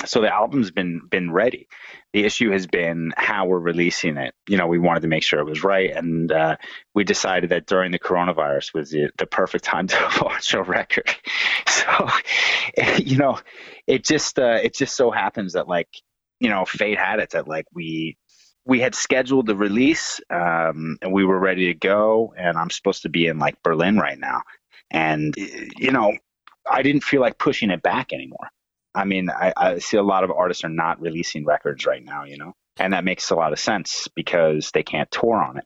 so 0.05 0.21
the 0.21 0.33
album's 0.33 0.71
been 0.71 1.03
been 1.11 1.31
ready. 1.31 1.69
The 2.13 2.25
issue 2.25 2.51
has 2.51 2.67
been 2.67 3.13
how 3.17 3.47
we're 3.47 3.59
releasing 3.59 4.17
it. 4.17 4.35
You 4.49 4.57
know, 4.57 4.67
we 4.67 4.79
wanted 4.79 5.01
to 5.01 5.09
make 5.09 5.23
sure 5.23 5.41
it 5.41 5.47
was 5.47 5.65
right, 5.65 5.91
and 5.91 6.31
uh, 6.31 6.57
we 6.95 7.05
decided 7.05 7.51
that 7.51 7.67
during 7.67 7.93
the 7.93 7.99
coronavirus 7.99 8.75
was 8.75 8.91
the, 8.91 9.11
the 9.19 9.27
perfect 9.27 9.65
time 9.65 9.89
to 9.89 10.11
launch 10.23 10.55
a 10.55 10.63
record. 10.63 11.11
So, 11.67 12.09
you 12.99 13.17
know, 13.17 13.39
it 13.87 14.05
just 14.05 14.39
uh, 14.39 14.59
it 14.63 14.75
just 14.75 14.97
so 14.97 15.11
happens 15.11 15.53
that 15.53 15.69
like 15.69 15.89
you 16.41 16.49
know, 16.49 16.65
fate 16.65 16.99
had 16.99 17.21
it 17.21 17.31
that 17.31 17.49
like 17.49 17.67
we 17.73 18.17
we 18.69 18.81
had 18.81 18.95
scheduled 18.95 19.47
the 19.47 19.57
release 19.57 20.21
um, 20.31 20.99
and 21.01 21.13
we 21.13 21.25
were 21.25 21.39
ready 21.39 21.73
to 21.73 21.75
go 21.75 22.35
and 22.37 22.57
i'm 22.57 22.71
supposed 22.71 23.03
to 23.03 23.09
be 23.09 23.27
in 23.27 23.39
like 23.39 23.61
berlin 23.63 23.97
right 23.97 24.19
now 24.19 24.43
and 24.91 25.35
you 25.37 25.91
know 25.91 26.13
i 26.71 26.83
didn't 26.83 27.03
feel 27.05 27.21
like 27.21 27.39
pushing 27.39 27.71
it 27.71 27.83
back 27.83 28.13
anymore 28.13 28.49
i 28.95 29.05
mean 29.05 29.31
I, 29.31 29.53
I 29.57 29.79
see 29.79 29.97
a 29.97 30.03
lot 30.03 30.25
of 30.25 30.31
artists 30.31 30.65
are 30.65 30.69
not 30.71 31.01
releasing 31.01 31.45
records 31.45 31.87
right 31.87 32.05
now 32.05 32.25
you 32.25 32.37
know 32.39 32.53
and 32.79 32.93
that 32.93 33.05
makes 33.05 33.31
a 33.31 33.35
lot 33.35 33.53
of 33.53 33.59
sense 33.59 34.09
because 34.15 34.71
they 34.73 34.83
can't 34.83 35.11
tour 35.11 35.37
on 35.43 35.59
it 35.59 35.65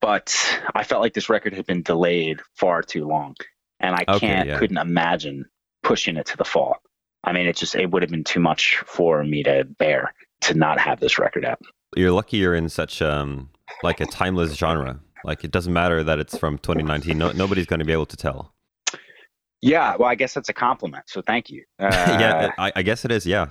but 0.00 0.60
i 0.74 0.82
felt 0.84 1.02
like 1.02 1.14
this 1.14 1.28
record 1.28 1.54
had 1.54 1.66
been 1.66 1.82
delayed 1.82 2.40
far 2.54 2.82
too 2.82 3.06
long 3.06 3.34
and 3.80 3.94
i 3.94 4.04
Okay, 4.08 4.20
can't 4.26 4.48
yeah. 4.48 4.58
couldn't 4.58 4.78
imagine 4.78 5.46
pushing 5.82 6.16
it 6.16 6.26
to 6.26 6.36
the 6.36 6.44
fall 6.44 6.76
i 7.24 7.32
mean 7.32 7.46
it 7.46 7.56
just 7.56 7.74
it 7.74 7.90
would 7.90 8.02
have 8.02 8.10
been 8.10 8.24
too 8.24 8.40
much 8.40 8.82
for 8.86 9.22
me 9.24 9.42
to 9.42 9.64
bear 9.78 10.12
to 10.42 10.54
not 10.54 10.78
have 10.78 11.00
this 11.00 11.18
record 11.18 11.44
out 11.44 11.58
You're 11.96 12.12
lucky 12.12 12.36
you're 12.38 12.54
in 12.54 12.68
such 12.68 13.00
um 13.02 13.50
like 13.82 14.00
a 14.00 14.06
timeless 14.06 14.54
genre. 14.54 15.00
Like 15.24 15.44
it 15.44 15.50
doesn't 15.50 15.72
matter 15.72 16.02
that 16.04 16.18
it's 16.18 16.38
from 16.38 16.56
2019. 16.58 17.18
No, 17.18 17.32
nobody's 17.32 17.66
going 17.66 17.80
to 17.80 17.84
be 17.84 17.92
able 17.92 18.06
to 18.06 18.16
tell. 18.16 18.54
Yeah, 19.62 19.96
well, 19.96 20.08
I 20.08 20.14
guess 20.14 20.34
that's 20.34 20.48
a 20.48 20.52
compliment. 20.52 21.04
So 21.08 21.22
thank 21.22 21.50
you. 21.50 21.64
Uh, 21.78 21.86
yeah, 22.20 22.50
I, 22.58 22.72
I 22.76 22.82
guess 22.82 23.04
it 23.04 23.10
is. 23.12 23.26
Yeah. 23.26 23.50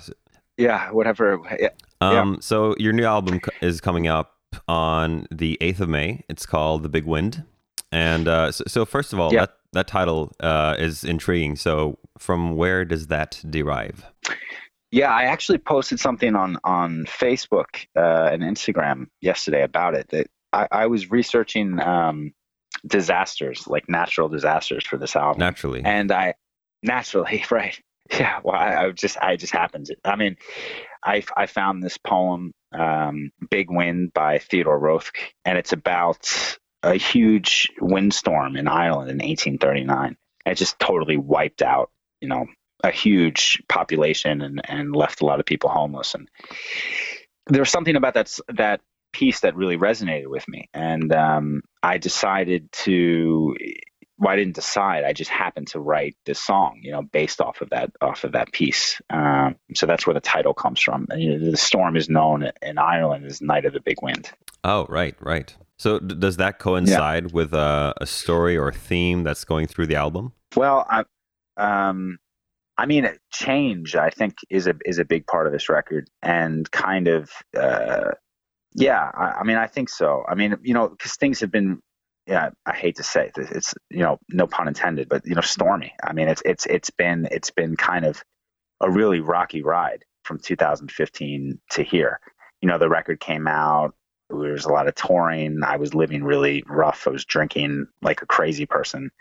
yeah, 0.58 0.92
whatever. 0.92 1.40
Yeah, 1.60 1.70
Um. 2.02 2.38
So 2.42 2.76
your 2.78 2.94
new 2.94 3.06
album 3.06 3.42
is 3.62 3.82
coming 3.82 4.08
up 4.08 4.34
on 4.68 5.28
the 5.32 5.58
8th 5.62 5.82
of 5.82 5.90
May. 5.90 6.24
It's 6.30 6.46
called 6.46 6.84
The 6.84 6.90
Big 6.90 7.06
Wind. 7.06 7.44
And 7.92 8.28
uh, 8.28 8.52
so, 8.52 8.64
so 8.68 8.86
first 8.86 9.14
of 9.14 9.20
all, 9.20 9.34
Yeah. 9.34 9.42
that 9.42 9.58
that 9.74 9.88
title 9.88 10.32
uh, 10.40 10.76
is 10.80 11.04
intriguing. 11.04 11.56
So 11.58 11.98
from 12.18 12.56
where 12.56 12.86
does 12.86 13.08
that 13.08 13.42
derive? 13.50 14.06
yeah. 14.92 15.12
I 15.14 15.24
actually 15.24 15.58
posted 15.58 16.00
something 16.00 16.36
on 16.36 16.58
on 16.64 17.06
Facebook 17.06 17.86
uh, 17.96 18.30
and 18.32 18.42
Instagram 18.44 19.08
yesterday 19.22 19.64
about 19.64 19.94
it. 19.96 20.08
That 20.10 20.28
I, 20.54 20.68
I 20.72 20.86
was 20.88 21.12
researching 21.12 21.80
um, 21.82 22.34
disasters, 22.86 23.68
like 23.68 23.89
natural 23.89 24.30
disasters, 24.30 24.86
for 24.86 24.98
this 24.98 25.15
album, 25.15 25.39
Naturally. 25.39 25.82
and 25.84 26.12
I 26.12 26.36
naturally, 26.84 27.44
right? 27.51 27.80
Yeah. 28.12 28.39
Well, 28.44 28.56
I, 28.56 28.86
I 28.86 28.92
just 28.92 29.18
I 29.18 29.36
just 29.36 29.54
happened. 29.54 29.88
To, 29.88 29.96
I 30.06 30.15
mean, 30.15 30.38
I 31.04 31.24
I 31.36 31.48
found 31.48 31.82
this 31.82 31.98
poem, 31.98 32.51
um, 32.72 33.32
"Big 33.50 33.72
Wind" 33.72 34.13
by 34.13 34.38
Theodore 34.39 34.80
Roethke, 34.80 35.32
and 35.44 35.58
it's 35.58 35.74
about 35.74 36.58
a 36.84 36.94
huge 36.94 37.72
windstorm 37.82 38.56
in 38.56 38.68
Ireland 38.68 39.10
in 39.10 39.18
1839. 39.18 40.18
It 40.46 40.56
just 40.56 40.77
totally 40.77 41.18
wiped 41.18 41.63
out, 41.63 41.89
you 42.22 42.27
know, 42.27 42.46
a 42.84 42.92
huge 42.92 43.63
population 43.68 44.42
and, 44.42 44.62
and 44.70 44.96
left 44.96 45.22
a 45.22 45.25
lot 45.25 45.39
of 45.39 45.48
people 45.48 45.72
homeless. 45.72 46.13
And 46.13 46.30
there's 47.48 47.72
something 47.72 47.96
about 47.96 48.13
that 48.13 48.38
that 48.50 48.82
piece 49.17 49.39
that 49.41 49.55
really 49.55 49.77
resonated 49.77 50.27
with 50.27 50.48
me, 50.48 50.69
and 50.74 51.13
um, 51.13 51.62
I 51.81 51.98
decided 51.98 52.72
to. 52.84 53.55
Well, 54.17 54.31
I 54.31 54.38
didn't 54.38 54.55
decide. 54.55 55.03
I 55.03 55.12
just 55.12 55.29
happened 55.29 55.67
to 55.74 55.79
write 55.81 56.15
this 56.25 56.39
song, 56.39 56.79
you 56.81 56.93
know, 56.93 57.01
based 57.01 57.41
off 57.41 57.60
of 57.60 57.69
that 57.72 57.91
off 58.00 58.24
of 58.24 58.31
that 58.31 58.53
piece. 58.53 59.01
Um, 59.10 59.57
so 59.74 59.86
that's 59.86 60.07
where 60.07 60.13
the 60.13 60.22
title 60.22 60.53
comes 60.53 60.79
from. 60.79 61.07
And, 61.10 61.22
you 61.22 61.38
know, 61.38 61.51
the 61.51 61.57
storm 61.57 61.98
is 61.98 62.07
known 62.07 62.50
in 62.62 62.77
Ireland 62.77 63.25
as 63.25 63.41
Night 63.41 63.65
of 63.65 63.74
the 63.74 63.81
Big 63.81 63.98
Wind. 64.01 64.31
Oh, 64.63 64.86
right, 64.88 65.15
right. 65.19 65.53
So 65.77 66.00
d- 66.00 66.15
does 66.15 66.38
that 66.38 66.60
coincide 66.60 67.34
with 67.34 67.53
uh, 67.53 67.93
a 68.00 68.05
story 68.05 68.57
or 68.57 68.72
theme 68.72 69.24
that's 69.24 69.43
going 69.43 69.67
through 69.67 69.88
the 69.88 69.98
album? 69.98 70.31
Well, 70.55 70.88
I, 70.89 71.03
um, 71.57 72.17
I 72.77 72.86
mean, 72.86 73.10
change. 73.34 73.98
I 73.98 74.12
think 74.12 74.36
is 74.50 74.65
a 74.65 74.75
is 74.86 74.98
a 74.98 75.03
big 75.03 75.27
part 75.27 75.45
of 75.45 75.51
this 75.51 75.67
record, 75.67 76.07
and 76.22 76.72
kind 76.72 77.10
of, 77.10 77.31
uh, 77.53 78.12
yeah. 78.75 79.12
I, 79.13 79.39
I 79.39 79.44
mean, 79.44 79.58
I 79.58 79.67
think 79.67 79.89
so. 79.89 80.24
I 80.27 80.36
mean, 80.36 80.58
you 80.62 80.74
know, 80.74 80.89
because 80.89 81.15
things 81.15 81.39
have 81.39 81.51
been, 81.51 81.79
yeah. 82.27 82.50
I 82.65 82.74
hate 82.75 82.98
to 82.98 83.03
say 83.03 83.32
it, 83.36 83.38
it's 83.38 83.74
you 83.89 84.00
know, 84.00 84.20
no 84.29 84.48
pun 84.48 84.67
intended, 84.67 85.10
but 85.10 85.25
you 85.25 85.36
know, 85.36 85.41
stormy. 85.41 85.94
I 86.03 86.13
mean, 86.13 86.27
it's 86.27 86.41
it's 86.46 86.65
it's 86.65 86.89
been 86.89 87.27
it's 87.32 87.51
been 87.51 87.75
kind 87.75 88.05
of 88.05 88.24
a 88.82 88.89
really 88.89 89.22
rocky 89.22 89.63
ride 89.63 90.03
from 90.24 90.39
2015 90.39 91.60
to 91.72 91.84
here. 91.84 92.20
You 92.62 92.67
know, 92.67 92.77
the 92.77 92.89
record 92.89 93.20
came 93.20 93.48
out. 93.48 93.94
There 94.29 94.53
was 94.53 94.65
a 94.65 94.72
lot 94.72 94.88
of 94.88 94.96
touring. 94.96 95.62
I 95.63 95.77
was 95.77 95.94
living 95.94 96.24
really 96.24 96.63
rough. 96.67 97.08
I 97.08 97.12
was 97.12 97.25
drinking 97.25 97.88
like 98.01 98.22
a 98.22 98.25
crazy 98.25 98.65
person 98.65 99.12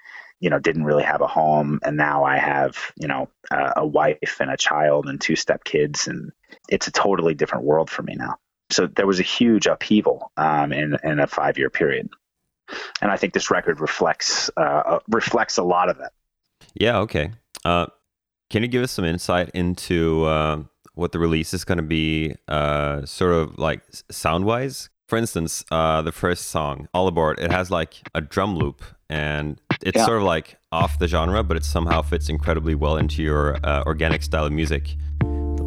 you 0.40 0.50
know 0.50 0.58
didn't 0.58 0.84
really 0.84 1.04
have 1.04 1.20
a 1.20 1.26
home 1.26 1.78
and 1.84 1.96
now 1.96 2.24
i 2.24 2.36
have 2.36 2.92
you 2.96 3.08
know 3.08 3.28
uh, 3.50 3.72
a 3.76 3.86
wife 3.86 4.36
and 4.40 4.50
a 4.50 4.56
child 4.56 5.06
and 5.06 5.20
two 5.20 5.36
step 5.36 5.64
kids 5.64 6.08
and 6.08 6.32
it's 6.68 6.86
a 6.86 6.92
totally 6.92 7.34
different 7.34 7.64
world 7.64 7.88
for 7.88 8.02
me 8.02 8.14
now 8.14 8.36
so 8.70 8.86
there 8.86 9.06
was 9.06 9.20
a 9.20 9.24
huge 9.24 9.66
upheaval 9.66 10.32
um, 10.36 10.72
in, 10.72 10.96
in 11.04 11.20
a 11.20 11.26
five 11.26 11.58
year 11.58 11.70
period 11.70 12.08
and 13.00 13.10
i 13.10 13.16
think 13.16 13.32
this 13.34 13.50
record 13.50 13.80
reflects 13.80 14.50
uh, 14.56 14.60
uh, 14.60 14.98
reflects 15.08 15.58
a 15.58 15.62
lot 15.62 15.88
of 15.90 15.98
that 15.98 16.12
Yeah, 16.74 16.98
okay. 16.98 17.30
Uh, 17.64 17.86
can 18.50 18.62
you 18.62 18.68
give 18.68 18.82
us 18.82 18.92
some 18.92 19.04
insight 19.04 19.50
into 19.54 20.24
uh, 20.24 20.62
what 20.94 21.12
the 21.12 21.18
release 21.18 21.54
is 21.54 21.64
going 21.64 21.78
to 21.78 21.82
be, 21.84 22.34
uh, 22.48 23.04
sort 23.06 23.32
of 23.32 23.58
like 23.58 23.80
sound 24.10 24.44
wise? 24.44 24.90
for 25.06 25.18
instance, 25.18 25.62
uh, 25.70 26.00
the 26.02 26.10
first 26.12 26.46
song, 26.48 26.88
All 26.94 27.06
Aboard, 27.06 27.38
it 27.38 27.50
has 27.52 27.70
like 27.70 27.94
a 28.14 28.20
drum 28.22 28.56
loop 28.56 28.82
and 29.10 29.60
it's 29.82 29.98
Yeah. 29.98 30.06
sort 30.06 30.18
of 30.18 30.24
like 30.24 30.56
off 30.72 30.98
the 30.98 31.06
genre, 31.06 31.42
but 31.44 31.56
it 31.58 31.64
somehow 31.64 32.00
fits 32.02 32.28
incredibly 32.30 32.74
well 32.74 32.96
into 32.96 33.22
your 33.22 33.56
uh, 33.62 33.82
organic 33.86 34.22
style 34.22 34.46
of 34.46 34.52
music. 34.52 34.96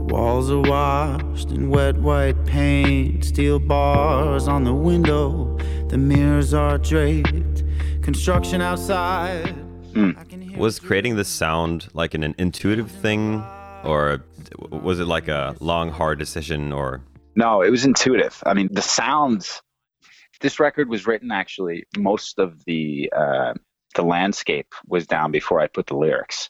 The 0.07 0.13
walls 0.13 0.49
are 0.49 0.61
washed 0.61 1.51
in 1.51 1.69
wet 1.69 1.97
white 1.97 2.45
paint, 2.45 3.25
steel 3.25 3.59
bars 3.59 4.47
on 4.47 4.63
the 4.63 4.73
window, 4.73 5.57
the 5.89 5.97
mirrors 5.97 6.53
are 6.53 6.77
draped, 6.77 7.63
construction 8.03 8.61
outside. 8.61 9.53
I 9.93 10.23
can 10.23 10.39
hear 10.39 10.57
Was 10.57 10.79
creating 10.79 11.17
this 11.17 11.27
sound 11.27 11.89
like 11.93 12.13
an, 12.13 12.23
an 12.23 12.35
intuitive 12.37 12.89
thing, 12.89 13.43
or 13.83 14.23
was 14.69 15.01
it 15.01 15.07
like 15.07 15.27
a 15.27 15.57
long, 15.59 15.91
hard 15.91 16.19
decision? 16.19 16.71
Or 16.71 17.01
No, 17.35 17.61
it 17.61 17.69
was 17.69 17.83
intuitive. 17.83 18.41
I 18.45 18.53
mean, 18.53 18.69
the 18.71 18.81
sounds. 18.81 19.61
This 20.39 20.57
record 20.57 20.87
was 20.87 21.05
written 21.05 21.31
actually. 21.33 21.83
Most 21.97 22.39
of 22.39 22.63
the 22.63 23.11
uh, 23.13 23.55
the 23.95 24.03
landscape 24.03 24.73
was 24.87 25.05
down 25.05 25.31
before 25.31 25.59
I 25.59 25.67
put 25.67 25.87
the 25.87 25.97
lyrics. 25.97 26.49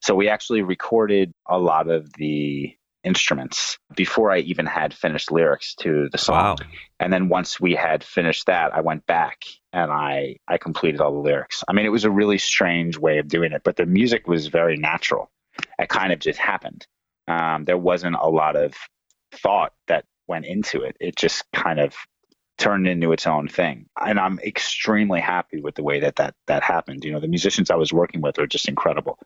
So 0.00 0.14
we 0.14 0.30
actually 0.30 0.62
recorded 0.62 1.32
a 1.46 1.58
lot 1.58 1.90
of 1.90 2.10
the 2.14 2.74
instruments 3.04 3.78
before 3.94 4.32
I 4.32 4.38
even 4.38 4.66
had 4.66 4.94
finished 4.94 5.30
lyrics 5.30 5.74
to 5.76 6.08
the 6.10 6.18
song. 6.18 6.36
wow, 6.36 6.56
And 6.98 7.12
then 7.12 7.28
once 7.28 7.60
we 7.60 7.74
had 7.74 8.02
finished 8.02 8.46
that, 8.46 8.74
I 8.74 8.80
went 8.80 9.06
back 9.06 9.42
and 9.72 9.90
I 9.92 10.36
I 10.48 10.58
completed 10.58 11.00
all 11.00 11.12
the 11.12 11.18
lyrics. 11.18 11.62
I 11.68 11.72
mean, 11.72 11.86
it 11.86 11.90
was 11.90 12.04
a 12.04 12.10
really 12.10 12.38
strange 12.38 12.98
way 12.98 13.18
of 13.18 13.28
doing 13.28 13.52
it, 13.52 13.62
but 13.64 13.76
the 13.76 13.86
music 13.86 14.26
was 14.26 14.46
very 14.46 14.76
natural. 14.76 15.30
It 15.78 15.88
kind 15.88 16.12
of 16.12 16.18
just 16.18 16.38
happened. 16.38 16.86
Um, 17.28 17.64
there 17.64 17.78
wasn't 17.78 18.16
a 18.16 18.28
lot 18.28 18.56
of 18.56 18.74
thought 19.32 19.72
that 19.88 20.04
went 20.26 20.46
into 20.46 20.82
it. 20.82 20.96
It 21.00 21.16
just 21.16 21.44
kind 21.52 21.80
of 21.80 21.94
turned 22.56 22.86
into 22.86 23.12
its 23.12 23.26
own 23.26 23.48
thing. 23.48 23.86
And 24.00 24.18
I'm 24.18 24.38
extremely 24.38 25.20
happy 25.20 25.60
with 25.60 25.74
the 25.74 25.82
way 25.82 26.00
that 26.00 26.16
that 26.16 26.34
that 26.46 26.62
happened. 26.62 27.04
You 27.04 27.12
know, 27.12 27.20
the 27.20 27.28
musicians 27.28 27.70
I 27.70 27.76
was 27.76 27.92
working 27.92 28.20
with 28.20 28.38
are 28.38 28.46
just 28.46 28.68
incredible. 28.68 29.18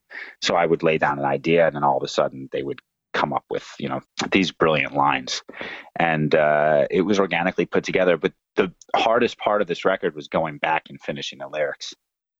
So 0.42 0.54
I 0.54 0.64
would 0.66 0.82
lay 0.82 0.98
down 0.98 1.18
an 1.18 1.24
idea, 1.24 1.66
and 1.66 1.76
then 1.76 1.84
all 1.84 1.98
of 1.98 2.02
a 2.02 2.08
sudden 2.08 2.48
they 2.52 2.62
would 2.62 2.80
come 3.12 3.32
up 3.32 3.44
with 3.50 3.66
you 3.78 3.88
know 3.88 4.00
these 4.30 4.50
brilliant 4.52 4.94
lines. 4.94 5.42
And 5.98 6.34
uh, 6.34 6.86
it 6.90 7.02
was 7.02 7.18
organically 7.18 7.66
put 7.66 7.84
together 7.84 8.16
but 8.16 8.32
the 8.56 8.72
hardest 8.94 9.38
part 9.38 9.62
of 9.62 9.68
this 9.68 9.84
record 9.84 10.14
was 10.14 10.28
going 10.28 10.58
back 10.58 10.84
and 10.88 11.00
finishing 11.00 11.38
the 11.38 11.48
lyrics. 11.48 11.94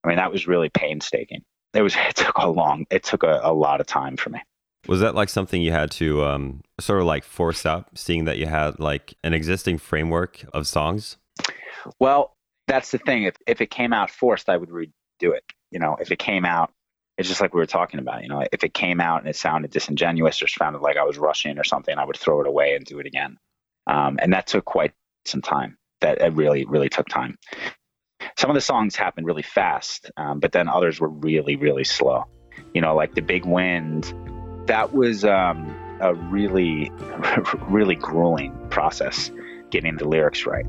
I 0.05 0.09
mean 0.09 0.17
that 0.17 0.33
was 0.33 0.47
really 0.47 0.69
painstaking. 0.69 1.43
It 1.75 1.83
was 1.83 1.95
it 2.09 2.17
took 2.17 2.37
a 2.37 2.49
long 2.49 2.87
it 2.91 3.05
took 3.05 3.23
a, 3.23 3.41
a 3.43 3.53
lot 3.53 3.81
of 3.81 3.87
time 3.87 4.17
for 4.17 4.31
me. 4.31 4.41
Was 4.87 5.01
that 5.01 5.15
like 5.15 5.29
something 5.29 5.61
you 5.61 5.73
had 5.73 5.91
to 5.93 6.25
um, 6.25 6.63
sort 6.81 7.01
of 7.01 7.07
like 7.07 7.25
force 7.25 7.67
up 7.67 7.99
seeing 7.99 8.25
that 8.25 8.39
you 8.39 8.47
had 8.47 8.79
like 8.79 9.15
an 9.25 9.35
existing 9.35 9.79
framework 9.79 10.45
of 10.53 10.67
songs? 10.67 11.17
well 11.99 12.35
that's 12.67 12.91
the 12.91 12.99
thing. 12.99 13.23
If, 13.23 13.37
if 13.47 13.61
it 13.63 13.71
came 13.71 13.93
out 13.93 14.11
forced 14.11 14.49
i 14.49 14.57
would 14.57 14.71
redo 14.71 14.91
it. 15.23 15.45
You 15.71 15.79
know 15.79 15.97
if 16.01 16.11
it 16.11 16.19
came 16.19 16.45
out 16.45 16.73
it's 17.19 17.29
just 17.29 17.41
like 17.41 17.53
we 17.53 17.61
were 17.61 17.67
talking 17.67 18.01
about 18.01 18.23
you 18.23 18.29
know 18.29 18.45
if 18.53 18.65
it 18.65 18.73
came 18.73 19.01
out 19.01 19.21
and 19.21 19.29
it 19.29 19.37
sounded 19.37 19.71
disingenuous 19.71 20.41
or 20.43 20.47
sounded 20.47 20.81
like 20.81 20.97
i 20.97 21.03
was 21.03 21.19
rushing 21.19 21.59
or 21.59 21.65
something 21.65 21.99
i 21.99 22.05
would 22.05 22.17
throw 22.17 22.41
it 22.41 22.47
away 22.47 22.75
and 22.75 22.87
do 22.87 23.01
it 23.01 23.07
again. 23.07 23.37
Um, 23.87 24.19
and 24.21 24.35
that 24.35 24.47
took 24.47 24.67
quite 24.67 24.93
some 25.25 25.41
time. 25.41 25.79
That 26.01 26.21
it 26.21 26.33
really 26.35 26.65
really 26.65 26.89
took 26.89 27.09
time. 27.09 27.39
Some 28.39 28.51
of 28.51 28.55
the 28.55 28.61
songs 28.61 28.95
happened 28.95 29.27
really 29.27 29.43
fast 29.43 30.11
um, 30.17 30.39
but 30.39 30.53
then 30.53 30.69
others 30.69 31.01
were 31.01 31.09
really 31.09 31.57
really 31.57 31.85
slow. 31.85 32.25
You 32.73 32.81
know 32.81 32.95
like 32.95 33.15
the 33.15 33.23
big 33.23 33.45
wind 33.45 34.15
that 34.67 34.95
was 34.95 35.25
um, 35.25 35.75
a 36.01 36.15
really 36.15 36.93
really 37.69 37.97
grueling 37.97 38.55
process 38.71 39.31
getting 39.71 39.97
the 39.97 40.07
lyrics 40.07 40.47
right. 40.47 40.67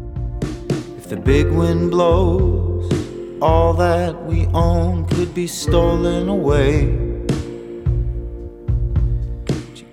If 0.97 1.09
the 1.09 1.17
big 1.17 1.49
wind 1.51 1.91
blows, 1.91 2.98
all 3.41 3.73
that 3.73 4.25
we 4.25 4.45
own 4.47 5.05
could 5.05 5.33
be 5.33 5.47
stolen 5.47 6.29
away. 6.29 6.85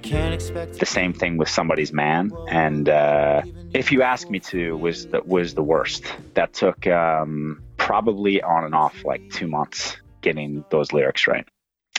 The 0.03 0.87
same 0.87 1.13
thing 1.13 1.37
with 1.37 1.49
somebody's 1.49 1.93
man 1.93 2.31
and 2.49 2.89
uh, 2.89 3.43
if 3.75 3.93
you 3.93 4.03
ask 4.03 4.31
me 4.31 4.41
to 4.41 4.77
was 4.77 5.07
the, 5.07 5.21
was 5.23 5.55
the 5.55 5.63
worst. 5.63 6.05
That 6.35 6.53
took 6.53 6.87
um, 6.87 7.63
probably 7.77 8.43
on 8.43 8.65
and 8.65 8.75
off 8.75 9.05
like 9.05 9.31
two 9.31 9.49
months 9.49 9.97
getting 10.21 10.65
those 10.71 10.93
lyrics 10.93 11.27
right. 11.27 11.47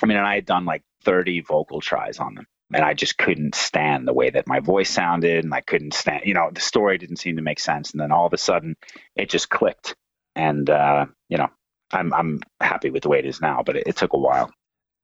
I 0.02 0.06
mean 0.06 0.18
and 0.18 0.28
i 0.28 0.36
had 0.36 0.46
done 0.46 0.66
like 0.66 0.84
30 1.04 1.42
vocal 1.42 1.82
tries 1.82 2.20
on 2.20 2.36
them 2.36 2.46
and 2.74 2.84
i 2.84 2.94
just 2.94 3.18
couldn't 3.18 3.56
stand 3.56 4.08
the 4.08 4.14
way 4.14 4.30
that 4.30 4.48
my 4.48 4.60
voice 4.60 4.90
sounded 4.90 5.44
and 5.44 5.54
i 5.54 5.62
couldn't 5.62 5.94
stand 5.94 6.24
you 6.26 6.34
know 6.34 6.50
the 6.54 6.62
story 6.62 6.98
didn't 6.98 7.16
seem 7.18 7.38
to 7.38 7.42
make 7.42 7.60
sense 7.60 7.92
and 7.92 8.02
then 8.02 8.12
all 8.12 8.26
of 8.26 8.34
a 8.34 8.38
sudden 8.38 8.76
it 9.16 9.30
just 9.30 9.50
clicked 9.50 9.96
and 10.38 10.70
uh, 10.70 11.06
you 11.30 11.38
know 11.38 11.48
I'm, 11.92 12.14
I'm 12.14 12.40
happy 12.62 12.90
with 12.90 13.04
the 13.04 13.10
way 13.10 13.20
it 13.20 13.26
is 13.26 13.42
now 13.42 13.64
but 13.66 13.76
it, 13.76 13.84
it 13.88 13.96
took 13.96 14.14
a 14.14 14.18
while 14.18 14.52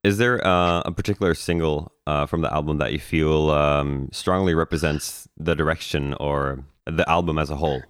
Is 0.04 0.18
there 0.18 0.46
uh, 0.46 0.82
a 0.84 0.92
particular 0.92 1.34
single 1.34 1.92
uh, 2.06 2.26
from 2.26 2.42
the 2.42 2.52
album 2.52 2.78
that 2.78 2.92
you 2.92 2.98
feel 2.98 3.50
um, 3.50 4.08
strongly 4.12 4.54
represents 4.54 5.26
the 5.38 5.54
direction 5.54 6.14
or 6.20 6.64
the 6.86 7.08
album 7.08 7.38
as 7.38 7.50
a 7.50 7.56
whole? 7.56 7.82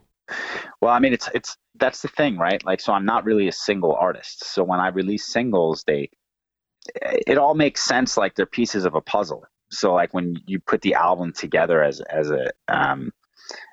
Well, 0.81 0.93
I 0.93 1.01
mean, 1.01 1.13
it's 1.13 1.29
it's 1.35 1.57
that's 1.75 2.03
the 2.03 2.09
thing, 2.09 2.39
right? 2.39 2.65
Like, 2.65 2.81
so 2.81 2.93
I'm 2.93 3.05
not 3.05 3.25
really 3.25 3.49
a 3.49 3.53
single 3.53 3.95
artist. 3.95 4.45
So 4.45 4.63
when 4.63 4.81
I 4.81 4.89
release 4.89 5.27
singles, 5.27 5.85
they 5.87 6.11
it 7.27 7.39
all 7.39 7.55
makes 7.55 7.83
sense. 7.83 8.17
Like 8.17 8.35
they're 8.35 8.47
pieces 8.47 8.85
of 8.85 8.95
a 8.95 9.01
puzzle. 9.01 9.45
So 9.71 9.93
like 9.93 10.15
when 10.15 10.37
you 10.47 10.61
put 10.61 10.83
the 10.83 10.95
album 10.95 11.33
together 11.33 11.83
as 11.83 12.01
as 12.01 12.31
a 12.31 12.51
um, 12.69 13.13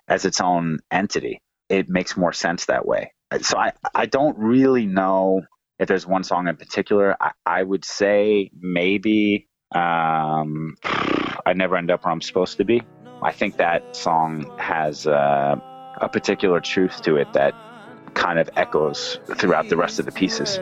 as 0.07 0.25
its 0.25 0.41
own 0.41 0.79
entity, 0.89 1.41
it 1.69 1.89
makes 1.89 2.17
more 2.17 2.33
sense 2.33 2.65
that 2.65 2.85
way. 2.85 3.13
So 3.39 3.57
I 3.57 3.71
I 3.95 4.05
don't 4.07 4.37
really 4.37 4.85
know 4.85 5.41
if 5.79 5.87
there's 5.87 6.05
one 6.05 6.23
song 6.23 6.47
in 6.47 6.57
particular. 6.57 7.15
I, 7.19 7.31
I 7.45 7.63
would 7.63 7.85
say 7.85 8.51
maybe 8.59 9.47
um, 9.73 10.75
I 10.83 11.53
never 11.55 11.77
end 11.77 11.89
up 11.91 12.03
where 12.03 12.11
I'm 12.11 12.21
supposed 12.21 12.57
to 12.57 12.65
be. 12.65 12.83
I 13.23 13.31
think 13.31 13.57
that 13.57 13.95
song 13.95 14.51
has 14.57 15.07
uh, 15.07 15.55
a 16.01 16.09
particular 16.09 16.59
truth 16.59 17.01
to 17.03 17.15
it 17.15 17.31
that 17.33 17.53
kind 18.13 18.37
of 18.37 18.49
echoes 18.57 19.19
throughout 19.35 19.69
the 19.69 19.77
rest 19.77 19.99
of 19.99 20.05
the 20.05 20.11
pieces. 20.11 20.59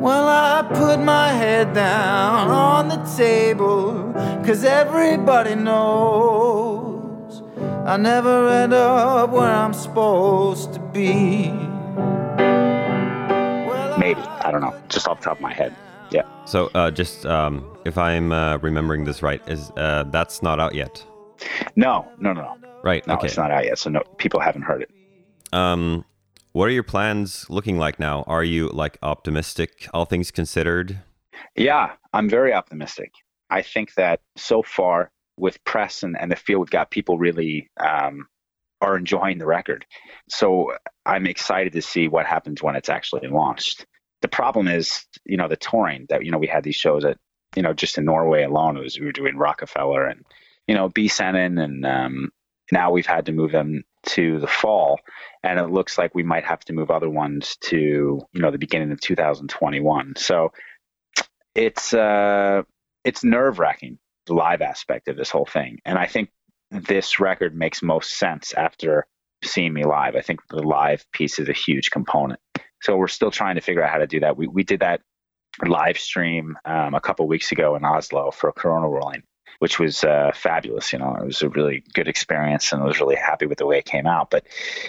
Well, 0.00 0.28
I 0.28 0.62
put 0.72 1.00
my 1.00 1.32
head 1.32 1.74
down 1.74 2.50
on 2.50 2.88
the 2.88 3.02
table, 3.16 4.12
cause 4.44 4.62
everybody 4.62 5.56
knows 5.56 6.87
I 7.88 7.96
never 7.96 8.50
end 8.50 8.74
up 8.74 9.30
where 9.30 9.50
I'm 9.50 9.72
supposed 9.72 10.74
to 10.74 10.78
be. 10.78 11.48
Maybe. 13.98 14.20
I 14.20 14.50
don't 14.52 14.60
know. 14.60 14.78
Just 14.90 15.08
off 15.08 15.20
the 15.20 15.24
top 15.24 15.38
of 15.38 15.40
my 15.40 15.54
head. 15.54 15.74
Yeah. 16.10 16.24
So, 16.44 16.66
uh, 16.74 16.90
just 16.90 17.24
um, 17.24 17.64
if 17.86 17.96
I'm 17.96 18.30
uh, 18.30 18.58
remembering 18.58 19.04
this 19.04 19.22
right, 19.22 19.40
is 19.48 19.70
uh, 19.78 20.04
that's 20.10 20.42
not 20.42 20.60
out 20.60 20.74
yet? 20.74 21.02
No, 21.76 22.06
no, 22.18 22.34
no, 22.34 22.42
no. 22.42 22.68
Right. 22.84 23.06
No, 23.06 23.14
okay. 23.14 23.28
it's 23.28 23.38
not 23.38 23.50
out 23.50 23.64
yet. 23.64 23.78
So 23.78 23.88
no, 23.88 24.02
people 24.18 24.40
haven't 24.40 24.62
heard 24.62 24.82
it. 24.82 24.90
Um, 25.54 26.04
what 26.52 26.68
are 26.68 26.72
your 26.72 26.82
plans 26.82 27.48
looking 27.48 27.78
like 27.78 27.98
now? 27.98 28.22
Are 28.26 28.44
you 28.44 28.68
like 28.68 28.98
optimistic, 29.02 29.88
all 29.94 30.04
things 30.04 30.30
considered? 30.30 30.98
Yeah, 31.56 31.92
I'm 32.12 32.28
very 32.28 32.52
optimistic. 32.52 33.12
I 33.48 33.62
think 33.62 33.94
that 33.94 34.20
so 34.36 34.62
far 34.62 35.10
with 35.38 35.62
press 35.64 36.02
and, 36.02 36.16
and 36.18 36.30
the 36.30 36.36
field, 36.36 36.60
we've 36.60 36.70
got 36.70 36.90
people 36.90 37.18
really 37.18 37.70
um, 37.78 38.26
are 38.80 38.96
enjoying 38.96 39.38
the 39.38 39.46
record. 39.46 39.84
So 40.28 40.72
I'm 41.04 41.26
excited 41.26 41.72
to 41.72 41.82
see 41.82 42.08
what 42.08 42.26
happens 42.26 42.62
when 42.62 42.76
it's 42.76 42.88
actually 42.88 43.28
launched. 43.28 43.86
The 44.22 44.28
problem 44.28 44.68
is, 44.68 45.04
you 45.24 45.36
know, 45.36 45.48
the 45.48 45.56
touring 45.56 46.06
that, 46.08 46.24
you 46.24 46.30
know, 46.30 46.38
we 46.38 46.46
had 46.46 46.64
these 46.64 46.76
shows 46.76 47.04
at, 47.04 47.18
you 47.56 47.62
know, 47.62 47.72
just 47.72 47.98
in 47.98 48.04
Norway 48.04 48.42
alone, 48.44 48.76
it 48.76 48.82
was, 48.82 48.98
we 48.98 49.06
were 49.06 49.12
doing 49.12 49.36
Rockefeller 49.36 50.04
and, 50.04 50.24
you 50.66 50.74
know, 50.74 50.88
Byscenen 50.88 51.62
and 51.62 51.86
um, 51.86 52.30
now 52.70 52.90
we've 52.90 53.06
had 53.06 53.26
to 53.26 53.32
move 53.32 53.52
them 53.52 53.84
to 54.06 54.38
the 54.38 54.46
fall. 54.46 55.00
And 55.42 55.58
it 55.58 55.70
looks 55.70 55.98
like 55.98 56.14
we 56.14 56.22
might 56.22 56.44
have 56.44 56.60
to 56.66 56.72
move 56.72 56.90
other 56.90 57.08
ones 57.08 57.56
to, 57.62 57.76
you 58.32 58.40
know, 58.40 58.50
the 58.50 58.58
beginning 58.58 58.92
of 58.92 59.00
2021. 59.00 60.14
So 60.16 60.52
it's, 61.54 61.94
uh, 61.94 62.62
it's 63.04 63.24
nerve 63.24 63.58
wracking, 63.58 63.98
the 64.28 64.34
live 64.34 64.62
aspect 64.62 65.08
of 65.08 65.16
this 65.16 65.30
whole 65.30 65.46
thing. 65.46 65.80
And 65.84 65.98
I 65.98 66.06
think 66.06 66.30
this 66.70 67.18
record 67.18 67.56
makes 67.56 67.82
most 67.82 68.18
sense 68.18 68.54
after 68.54 69.06
seeing 69.44 69.72
me 69.72 69.84
live. 69.84 70.16
I 70.16 70.20
think 70.20 70.40
the 70.48 70.62
live 70.62 71.04
piece 71.12 71.38
is 71.38 71.48
a 71.48 71.52
huge 71.52 71.90
component. 71.90 72.40
So 72.82 72.96
we're 72.96 73.08
still 73.08 73.30
trying 73.30 73.56
to 73.56 73.60
figure 73.60 73.82
out 73.82 73.90
how 73.90 73.98
to 73.98 74.06
do 74.06 74.20
that. 74.20 74.36
We, 74.36 74.46
we 74.46 74.64
did 74.64 74.80
that 74.80 75.00
live 75.64 75.98
stream 75.98 76.56
um, 76.64 76.94
a 76.94 77.00
couple 77.00 77.26
weeks 77.26 77.52
ago 77.52 77.74
in 77.76 77.84
Oslo 77.84 78.30
for 78.30 78.52
Corona 78.52 78.88
Rolling, 78.88 79.22
which 79.58 79.78
was 79.78 80.04
uh, 80.04 80.30
fabulous. 80.34 80.92
You 80.92 81.00
know, 81.00 81.16
it 81.20 81.24
was 81.24 81.42
a 81.42 81.48
really 81.48 81.82
good 81.94 82.08
experience, 82.08 82.72
and 82.72 82.82
I 82.82 82.86
was 82.86 83.00
really 83.00 83.16
happy 83.16 83.46
with 83.46 83.58
the 83.58 83.66
way 83.66 83.78
it 83.78 83.84
came 83.84 84.06
out. 84.06 84.30
But 84.30 84.46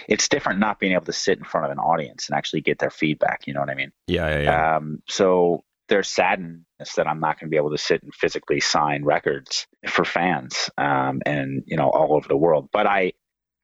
it's 0.08 0.30
different 0.30 0.60
not 0.60 0.80
being 0.80 0.93
able 0.93 1.06
to 1.06 1.13
sit 1.13 1.39
in 1.39 1.43
front 1.43 1.65
of 1.65 1.71
an 1.71 1.80
audience 1.80 2.30
and 2.30 2.38
actually 2.38 2.62
get 2.62 2.80
their 2.80 2.91
feedback. 2.91 3.47
You 3.47 3.54
know 3.54 3.62
what 3.62 3.69
I 3.69 3.75
mean? 3.75 3.91
Yeah, 4.08 4.30
yeah, 4.30 4.41
yeah. 4.41 4.75
Um, 4.75 5.02
so 5.08 5.63
there's 5.88 6.10
sadness 6.10 6.62
that 6.96 7.08
I'm 7.08 7.20
not 7.20 7.39
going 7.39 7.50
to 7.50 7.52
be 7.52 7.58
able 7.58 7.72
to 7.72 7.78
sit 7.78 8.04
and 8.04 8.13
physically 8.13 8.60
sign 8.60 9.04
records 9.04 9.68
for 9.88 10.06
fans 10.06 10.70
um, 10.78 11.22
and 11.26 11.63
you 11.65 11.78
know 11.78 11.89
all 11.89 12.15
over 12.15 12.28
the 12.28 12.38
world. 12.38 12.70
But 12.72 12.88
I 12.88 13.13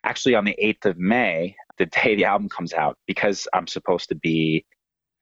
actually 0.05 0.35
on 0.35 0.45
the 0.45 0.57
8th 0.61 0.85
of 0.85 0.97
May, 0.97 1.55
the 1.77 1.87
day 1.87 2.15
the 2.15 2.25
album 2.25 2.47
comes 2.47 2.73
out, 2.73 2.97
because 3.07 3.47
I'm 3.53 3.67
supposed 3.67 4.09
to 4.09 4.15
be, 4.15 4.65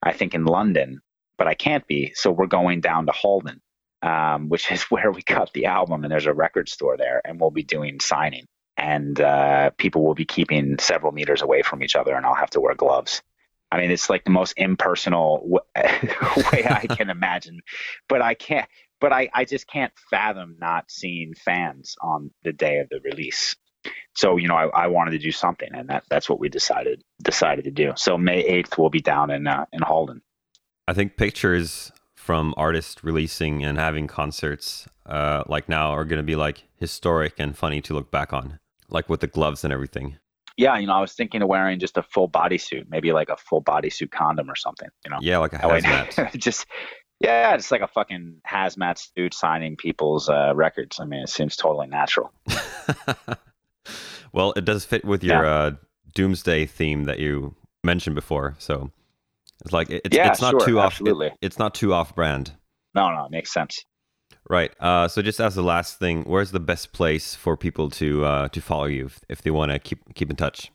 I 0.02 0.12
think 0.12 0.34
in 0.34 0.44
London, 0.44 1.00
but 1.38 1.46
I 1.46 1.54
can't 1.54 1.86
be. 1.86 2.12
So 2.14 2.30
we're 2.30 2.46
going 2.46 2.80
down 2.80 3.06
to 3.06 3.12
Halden, 3.12 3.60
um, 4.02 4.48
which 4.48 4.70
is 4.70 4.82
where 4.90 5.10
we 5.10 5.22
cut 5.22 5.50
the 5.54 5.66
album, 5.66 6.04
and 6.04 6.12
there's 6.12 6.26
a 6.26 6.34
record 6.34 6.68
store 6.68 6.96
there, 6.96 7.20
and 7.24 7.40
we'll 7.40 7.50
be 7.50 7.64
doing 7.64 7.98
signing. 8.00 8.46
And 8.76 9.20
uh, 9.20 9.70
people 9.78 10.04
will 10.04 10.14
be 10.14 10.24
keeping 10.24 10.78
several 10.78 11.12
meters 11.12 11.42
away 11.42 11.62
from 11.62 11.82
each 11.82 11.96
other, 11.96 12.14
and 12.14 12.26
I'll 12.26 12.34
have 12.34 12.50
to 12.50 12.60
wear 12.60 12.74
gloves. 12.74 13.22
I 13.74 13.80
mean, 13.80 13.90
it's 13.90 14.08
like 14.08 14.22
the 14.22 14.30
most 14.30 14.54
impersonal 14.56 15.44
way 15.50 16.64
I 16.64 16.86
can 16.88 17.10
imagine, 17.10 17.58
but 18.08 18.22
I 18.22 18.34
can't. 18.34 18.68
But 19.00 19.12
I, 19.12 19.28
I 19.34 19.44
just 19.44 19.66
can't 19.66 19.92
fathom 20.10 20.56
not 20.60 20.92
seeing 20.92 21.34
fans 21.34 21.96
on 22.00 22.30
the 22.44 22.52
day 22.52 22.78
of 22.78 22.88
the 22.88 23.00
release. 23.00 23.56
So 24.14 24.36
you 24.36 24.46
know, 24.46 24.54
I, 24.54 24.66
I 24.66 24.86
wanted 24.86 25.10
to 25.10 25.18
do 25.18 25.32
something, 25.32 25.68
and 25.74 25.88
that 25.88 26.04
that's 26.08 26.30
what 26.30 26.38
we 26.38 26.48
decided 26.48 27.02
decided 27.20 27.64
to 27.64 27.72
do. 27.72 27.94
So 27.96 28.16
May 28.16 28.42
eighth, 28.42 28.78
we'll 28.78 28.90
be 28.90 29.00
down 29.00 29.32
in 29.32 29.48
uh, 29.48 29.66
in 29.72 29.82
Halden. 29.82 30.22
I 30.86 30.92
think 30.92 31.16
pictures 31.16 31.90
from 32.14 32.54
artists 32.56 33.02
releasing 33.02 33.64
and 33.64 33.76
having 33.76 34.06
concerts 34.06 34.86
uh, 35.04 35.42
like 35.48 35.68
now 35.68 35.90
are 35.90 36.04
going 36.04 36.18
to 36.18 36.22
be 36.22 36.36
like 36.36 36.62
historic 36.76 37.34
and 37.38 37.58
funny 37.58 37.80
to 37.80 37.92
look 37.92 38.12
back 38.12 38.32
on, 38.32 38.60
like 38.88 39.08
with 39.08 39.18
the 39.18 39.26
gloves 39.26 39.64
and 39.64 39.72
everything 39.72 40.18
yeah, 40.56 40.78
you 40.78 40.86
know, 40.86 40.92
I 40.92 41.00
was 41.00 41.12
thinking 41.12 41.42
of 41.42 41.48
wearing 41.48 41.78
just 41.78 41.96
a 41.96 42.02
full 42.02 42.28
bodysuit, 42.28 42.86
maybe 42.88 43.12
like 43.12 43.28
a 43.28 43.36
full 43.36 43.62
bodysuit 43.62 44.10
condom 44.10 44.50
or 44.50 44.54
something. 44.54 44.88
You 45.04 45.10
know, 45.10 45.18
yeah, 45.20 45.38
like 45.38 45.52
a 45.52 45.58
hazmat. 45.58 46.32
just 46.38 46.66
yeah, 47.20 47.54
it's 47.54 47.70
like 47.70 47.80
a 47.80 47.88
fucking 47.88 48.40
hazmat 48.46 48.98
suit 48.98 49.34
signing 49.34 49.76
people's 49.76 50.28
uh, 50.28 50.52
records. 50.54 51.00
I 51.00 51.06
mean, 51.06 51.22
it 51.22 51.28
seems 51.28 51.56
totally 51.56 51.86
natural. 51.86 52.32
well, 54.32 54.52
it 54.56 54.64
does 54.64 54.84
fit 54.84 55.04
with 55.04 55.24
your 55.24 55.44
yeah. 55.44 55.52
uh, 55.52 55.70
doomsday 56.14 56.66
theme 56.66 57.04
that 57.04 57.18
you 57.18 57.54
mentioned 57.82 58.14
before, 58.14 58.54
so 58.58 58.90
it's 59.62 59.72
like 59.72 59.90
it's, 59.90 60.14
yeah, 60.14 60.30
it's 60.30 60.40
not 60.40 60.52
sure, 60.52 60.66
too 60.66 60.78
off. 60.78 60.92
Absolutely. 60.92 61.28
It, 61.28 61.38
it's 61.40 61.58
not 61.58 61.74
too 61.74 61.92
off 61.92 62.14
brand. 62.14 62.52
No, 62.94 63.10
no, 63.10 63.24
it 63.24 63.30
makes 63.30 63.52
sense. 63.52 63.84
Right. 64.48 64.72
Uh, 64.78 65.08
so 65.08 65.22
just 65.22 65.40
as 65.40 65.54
the 65.54 65.62
last 65.62 65.98
thing, 65.98 66.24
where's 66.24 66.50
the 66.50 66.60
best 66.60 66.92
place 66.92 67.34
for 67.34 67.56
people 67.56 67.88
to 67.90 68.24
uh, 68.24 68.48
to 68.48 68.60
follow 68.60 68.84
you 68.84 69.06
if, 69.06 69.20
if 69.28 69.42
they 69.42 69.50
want 69.50 69.72
to 69.72 69.78
keep 69.78 70.14
keep 70.14 70.30
in 70.30 70.36
touch? 70.36 70.70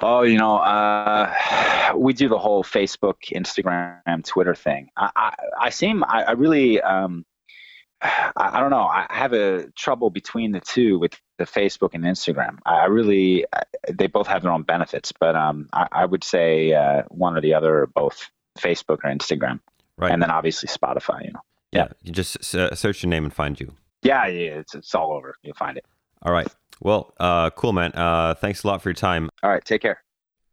Oh, 0.00 0.22
you 0.22 0.38
know, 0.38 0.58
uh, 0.58 1.92
we 1.96 2.12
do 2.12 2.28
the 2.28 2.38
whole 2.38 2.62
Facebook, 2.62 3.16
Instagram, 3.32 4.24
Twitter 4.24 4.54
thing. 4.54 4.90
I, 4.96 5.10
I, 5.16 5.34
I 5.60 5.70
seem, 5.70 6.04
I, 6.04 6.24
I 6.24 6.30
really, 6.32 6.80
um, 6.80 7.24
I, 8.02 8.30
I, 8.36 8.60
don't 8.60 8.70
know. 8.70 8.86
I 8.86 9.06
have 9.10 9.32
a 9.32 9.68
trouble 9.72 10.10
between 10.10 10.52
the 10.52 10.60
two 10.60 10.98
with 10.98 11.18
the 11.38 11.44
Facebook 11.44 11.94
and 11.94 12.04
Instagram. 12.04 12.58
I 12.64 12.86
really, 12.86 13.44
they 13.90 14.06
both 14.06 14.28
have 14.28 14.42
their 14.42 14.52
own 14.52 14.62
benefits, 14.62 15.12
but 15.12 15.34
um, 15.34 15.68
I, 15.72 16.04
would 16.04 16.24
say 16.24 16.72
uh, 16.72 17.02
one 17.08 17.36
or 17.36 17.40
the 17.40 17.54
other, 17.54 17.82
or 17.82 17.86
both 17.86 18.30
Facebook 18.58 18.98
or 19.04 19.10
Instagram, 19.10 19.60
right? 19.96 20.10
And 20.10 20.22
then 20.22 20.30
obviously 20.30 20.68
Spotify. 20.68 21.26
You 21.26 21.32
know. 21.32 21.40
Yeah, 21.72 21.88
you 22.02 22.12
just 22.12 22.54
uh, 22.54 22.74
search 22.74 23.02
your 23.02 23.10
name 23.10 23.24
and 23.24 23.32
find 23.32 23.60
you. 23.60 23.74
Yeah, 24.02 24.26
yeah, 24.26 24.60
it's 24.60 24.74
it's 24.74 24.94
all 24.94 25.12
over. 25.12 25.34
You'll 25.42 25.54
find 25.54 25.76
it. 25.76 25.84
All 26.22 26.32
right. 26.32 26.48
Well, 26.80 27.12
uh, 27.18 27.50
cool, 27.50 27.72
man. 27.72 27.92
Uh, 27.92 28.34
thanks 28.34 28.64
a 28.64 28.66
lot 28.66 28.82
for 28.82 28.88
your 28.88 28.94
time. 28.94 29.28
All 29.42 29.50
right, 29.50 29.64
take 29.64 29.82
care. 29.82 30.02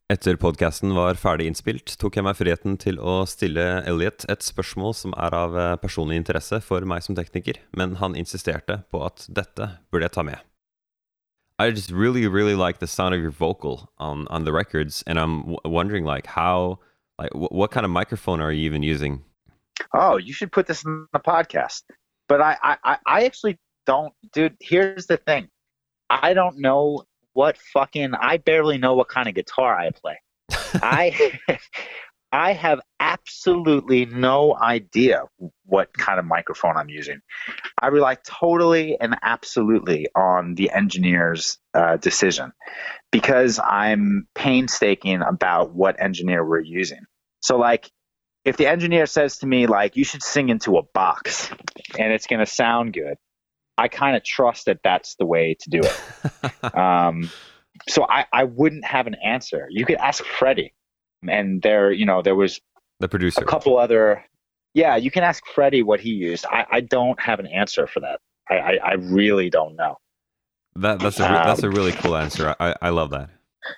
Etter 0.07 0.35
podkasten 0.37 0.93
var 0.93 1.17
ferdig 1.17 1.47
innspilt, 1.49 1.95
tok 1.97 2.13
jeg 2.13 2.25
meg 2.27 2.35
friheten 2.37 2.75
til 2.77 2.99
å 3.01 3.23
stille 3.25 3.63
Elliot 3.89 4.27
et 4.29 4.43
spørsmål 4.45 4.93
som 4.93 5.15
er 5.17 5.33
av 5.33 5.55
uh, 5.57 5.63
personlig 5.81 6.19
interesse 6.21 6.59
for 6.61 6.85
meg 6.85 7.01
som 7.01 7.17
tekniker, 7.17 7.57
men 7.73 7.95
han 7.97 8.13
insisterte 8.13 8.83
på 8.93 9.01
at 9.01 9.25
dette 9.33 9.71
burde 9.89 10.05
jeg 10.05 10.13
ta 10.13 10.25
med. 10.27 10.43
I 11.57 11.71
just 11.71 11.89
really, 11.89 12.27
really 12.27 12.53
like 12.53 12.77
the 12.77 12.85
sound 12.87 13.15
of 13.15 13.21
your 13.21 13.31
vocal 13.31 13.89
on, 13.97 14.27
on 14.27 14.45
the 14.45 14.53
records, 14.53 15.03
and 15.07 15.17
I'm 15.17 15.55
wondering, 15.65 16.05
like, 16.05 16.27
how, 16.27 16.77
like, 17.17 17.33
what 17.33 17.71
kind 17.71 17.85
of 17.85 17.89
microphone 17.89 18.41
are 18.41 18.51
you 18.51 18.61
even 18.65 18.83
using? 18.83 19.23
Oh, 19.93 20.17
you 20.17 20.33
should 20.33 20.51
put 20.51 20.67
this 20.67 20.83
in 20.85 21.07
the 21.13 21.19
podcast. 21.19 21.83
But 22.27 22.41
I, 22.41 22.57
I, 22.61 22.97
I 23.05 23.25
actually 23.25 23.59
don't, 23.85 24.13
dude. 24.33 24.55
Here's 24.59 25.05
the 25.07 25.17
thing, 25.17 25.49
I 26.09 26.33
don't 26.33 26.59
know 26.59 27.03
what 27.33 27.57
fucking. 27.73 28.13
I 28.15 28.37
barely 28.37 28.77
know 28.77 28.95
what 28.95 29.09
kind 29.09 29.27
of 29.27 29.35
guitar 29.35 29.77
I 29.77 29.91
play. 29.91 30.19
I, 30.81 31.39
I 32.31 32.53
have 32.53 32.81
absolutely 32.99 34.05
no 34.05 34.57
idea 34.57 35.23
what 35.65 35.93
kind 35.97 36.19
of 36.19 36.25
microphone 36.25 36.75
I'm 36.75 36.89
using. 36.89 37.21
I 37.81 37.87
rely 37.87 38.17
totally 38.25 38.99
and 38.99 39.15
absolutely 39.21 40.07
on 40.15 40.55
the 40.55 40.71
engineer's 40.71 41.59
uh, 41.73 41.97
decision 41.97 42.51
because 43.11 43.59
I'm 43.63 44.27
painstaking 44.35 45.21
about 45.21 45.73
what 45.73 46.01
engineer 46.01 46.43
we're 46.43 46.59
using. 46.59 47.05
So, 47.41 47.57
like, 47.57 47.89
if 48.45 48.57
the 48.57 48.67
engineer 48.67 49.05
says 49.05 49.39
to 49.39 49.47
me 49.47 49.67
like 49.67 49.97
you 49.97 50.03
should 50.03 50.23
sing 50.23 50.49
into 50.49 50.77
a 50.77 50.83
box 50.83 51.49
and 51.99 52.13
it's 52.13 52.27
going 52.27 52.39
to 52.39 52.45
sound 52.45 52.93
good 52.93 53.17
i 53.77 53.87
kind 53.87 54.15
of 54.15 54.23
trust 54.23 54.65
that 54.67 54.79
that's 54.83 55.15
the 55.15 55.25
way 55.25 55.55
to 55.59 55.69
do 55.69 55.81
it. 55.81 56.01
Um, 56.75 57.29
so 57.89 58.05
I, 58.09 58.25
I 58.31 58.45
wouldn't 58.45 58.85
have 58.85 59.05
an 59.05 59.15
answer. 59.15 59.67
You 59.69 59.85
could 59.85 59.97
ask 59.97 60.23
freddie 60.23 60.73
and 61.27 61.61
there 61.61 61.91
you 61.91 62.05
know 62.05 62.21
there 62.21 62.35
was 62.35 62.61
the 62.99 63.07
producer. 63.07 63.41
a 63.41 63.45
couple 63.45 63.77
other 63.77 64.23
yeah 64.73 64.95
you 64.95 65.11
can 65.11 65.23
ask 65.23 65.45
freddie 65.47 65.83
what 65.83 65.99
he 65.99 66.11
used. 66.11 66.45
I, 66.49 66.65
I 66.71 66.81
don't 66.81 67.19
have 67.19 67.39
an 67.39 67.47
answer 67.47 67.87
for 67.87 67.99
that. 68.01 68.19
I, 68.49 68.55
I, 68.55 68.79
I 68.83 68.93
really 68.93 69.49
don't 69.49 69.75
know. 69.75 69.97
That, 70.75 70.99
that's 70.99 71.19
a 71.19 71.25
um, 71.25 71.47
that's 71.47 71.63
a 71.63 71.69
really 71.69 71.93
cool 71.93 72.15
answer. 72.15 72.55
I, 72.59 72.75
I 72.81 72.89
love 72.89 73.11
that. 73.11 73.29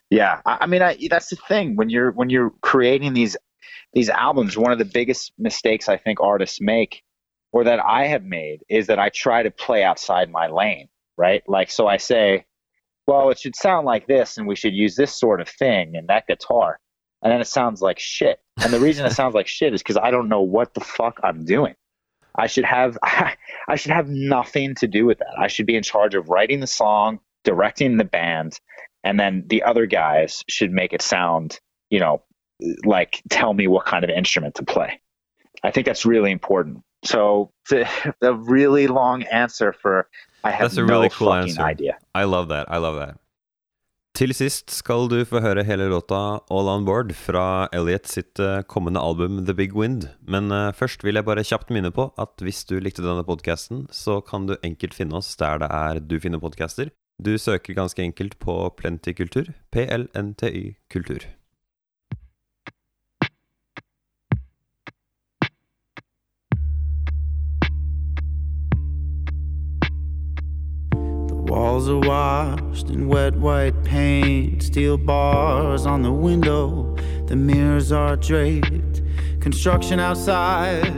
yeah 0.10 0.42
I, 0.46 0.58
I 0.62 0.66
mean 0.68 0.82
I, 0.82 0.98
that's 1.10 1.30
the 1.30 1.36
thing. 1.36 1.76
When 1.76 1.90
you're 1.90 2.12
when 2.12 2.30
you're 2.30 2.52
creating 2.62 3.14
these 3.14 3.38
these 3.94 4.10
albums, 4.10 4.58
one 4.58 4.72
of 4.72 4.80
the 4.80 4.86
biggest 4.86 5.32
mistakes 5.38 5.90
I 5.90 5.98
think 5.98 6.20
artists 6.20 6.60
make 6.62 7.04
or 7.52 7.64
that 7.66 7.80
I 7.80 8.08
have 8.08 8.24
made 8.24 8.64
is 8.70 8.88
that 8.88 9.00
I 9.00 9.10
try 9.10 9.44
to 9.44 9.52
play 9.52 9.84
outside 9.84 10.30
my 10.30 10.48
lane, 10.48 10.90
right? 11.18 11.44
Like, 11.48 11.72
so 11.72 11.88
I 11.88 11.98
say, 11.98 12.46
well, 13.08 13.30
it 13.30 13.40
should 13.40 13.56
sound 13.56 13.86
like 13.86 14.06
this 14.06 14.38
and 14.38 14.48
we 14.48 14.56
should 14.56 14.74
use 14.74 14.96
this 14.96 15.18
sort 15.18 15.42
of 15.42 15.48
thing 15.48 15.96
and 15.96 16.10
that 16.10 16.28
guitar. 16.28 16.80
And 17.22 17.32
then 17.32 17.42
it 17.42 17.48
sounds 17.48 17.82
like 17.82 18.00
shit. 18.00 18.40
And 18.58 18.72
the 18.72 18.80
reason 18.80 19.06
it 19.06 19.14
sounds 19.14 19.34
like 19.34 19.48
shit 19.48 19.74
is 19.74 19.82
because 19.82 19.98
I 19.98 20.12
don't 20.12 20.30
know 20.30 20.42
what 20.42 20.74
the 20.74 20.82
fuck 20.82 21.20
I'm 21.24 21.46
doing. 21.46 21.76
I 22.36 22.48
should 22.48 22.66
have 22.66 22.98
I 23.04 23.76
should 23.76 23.92
have 23.92 24.08
nothing 24.08 24.76
to 24.76 24.88
do 24.88 25.06
with 25.06 25.20
that. 25.20 25.34
I 25.40 25.48
should 25.48 25.66
be 25.66 25.76
in 25.76 25.84
charge 25.84 26.16
of 26.16 26.30
writing 26.30 26.60
the 26.60 26.68
song, 26.68 27.20
directing 27.44 27.98
the 27.98 28.06
band, 28.06 28.60
and 29.04 29.20
then 29.20 29.46
the 29.48 29.64
other 29.64 29.86
guys 29.86 30.44
should 30.48 30.72
make 30.72 30.94
it 30.94 31.02
sound, 31.02 31.60
you 31.90 32.00
know, 32.00 32.22
like 32.86 33.22
tell 33.30 33.54
me 33.54 33.68
what 33.68 33.86
kind 33.86 34.04
of 34.04 34.10
instrument 34.10 34.56
to 34.56 34.64
play. 34.64 35.00
I 35.64 35.72
think 35.72 35.86
that's 35.86 36.06
really 36.06 36.32
important. 36.32 36.84
So 37.04 37.52
the, 37.70 37.88
the 38.22 38.34
really 38.34 38.88
long 38.88 39.24
answer 39.24 39.74
for 39.74 40.08
I 40.44 40.52
have 40.52 40.70
that's 40.70 40.78
a 40.78 40.82
no 40.82 40.88
really 40.88 41.10
cool 41.10 41.30
fucking 41.30 41.50
answer. 41.50 41.64
idea. 41.64 41.98
I 42.16 42.24
love 42.24 42.50
that. 42.50 42.68
I 42.70 42.78
love 42.78 42.98
that. 43.00 43.18
Til 44.18 44.34
sist 44.34 44.72
skal 44.74 45.06
du 45.12 45.20
få 45.30 45.44
høre 45.44 45.62
hele 45.62 45.92
låta 45.92 46.40
All 46.50 46.70
On 46.72 46.86
Board 46.88 47.12
fra 47.14 47.68
Elliot 47.70 48.08
sitt 48.10 48.40
eh, 48.42 48.64
kommende 48.66 48.98
album 48.98 49.44
The 49.46 49.54
Big 49.54 49.76
Wind. 49.78 50.08
Men 50.26 50.50
uh, 50.50 50.74
først 50.74 51.06
vil 51.06 51.20
jeg 51.20 51.28
bare 51.28 51.44
kjapt 51.46 51.70
minne 51.70 51.92
på 51.94 52.08
at 52.18 52.42
hvis 52.42 52.64
du 52.66 52.80
likte 52.82 53.06
denne 53.06 53.22
podkasten, 53.28 53.86
så 53.94 54.18
kan 54.26 54.50
du 54.50 54.56
enkelt 54.66 54.98
finne 54.98 55.20
oss 55.22 55.36
der 55.38 55.62
det 55.62 55.70
er 55.70 56.02
du 56.02 56.18
finner 56.24 56.42
podkaster. 56.42 56.90
Du 57.22 57.36
søker 57.38 57.78
ganske 57.78 58.02
enkelt 58.02 58.40
på 58.42 58.58
Plenty 58.82 59.14
Kultur. 59.14 59.54
PLNTY 59.70 60.80
Kultur. 60.90 61.30
Walls 71.48 71.88
are 71.88 71.98
washed 71.98 72.90
in 72.90 73.08
wet 73.08 73.34
white 73.38 73.84
paint, 73.86 74.62
steel 74.62 74.98
bars 74.98 75.86
on 75.86 76.02
the 76.02 76.12
window, 76.12 76.94
the 77.28 77.38
mirrors 77.38 77.94
are 77.94 78.18
draped. 78.18 79.02
Construction 79.40 79.98
outside, 79.98 80.94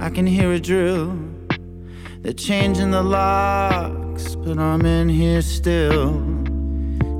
I 0.00 0.10
can 0.10 0.26
hear 0.26 0.52
a 0.52 0.58
drill. 0.58 1.16
They're 2.22 2.32
changing 2.32 2.90
the 2.90 3.04
locks, 3.04 4.34
but 4.34 4.58
I'm 4.58 4.84
in 4.84 5.08
here 5.08 5.42
still. 5.42 6.10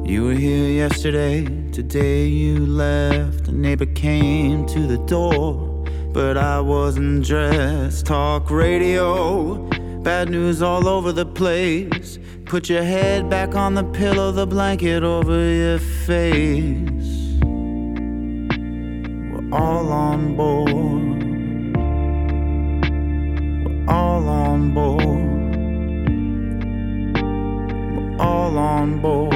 You 0.05 0.25
were 0.25 0.35
here 0.35 0.69
yesterday, 0.69 1.45
today 1.71 2.27
you 2.27 2.67
left. 2.67 3.47
A 3.47 3.53
neighbor 3.53 3.87
came 3.87 4.67
to 4.67 4.87
the 4.87 4.99
door, 5.07 5.85
but 6.13 6.37
I 6.37 6.59
wasn't 6.59 7.25
dressed. 7.25 8.07
Talk 8.07 8.51
radio, 8.51 9.69
bad 10.05 10.29
news 10.29 10.61
all 10.61 10.87
over 10.87 11.13
the 11.13 11.25
place. 11.25 12.19
Put 12.45 12.69
your 12.69 12.83
head 12.83 13.31
back 13.31 13.55
on 13.55 13.73
the 13.75 13.85
pillow, 13.85 14.31
the 14.31 14.47
blanket 14.47 15.03
over 15.03 15.51
your 15.51 15.79
face. 15.79 17.39
We're 19.33 19.49
all 19.51 19.89
on 19.91 20.37
board. 20.37 21.25
We're 23.65 23.89
All 23.89 24.29
on 24.29 24.75
board. 24.75 25.57
We're 27.97 28.21
all 28.21 28.59
on 28.59 29.01
board. 29.01 29.33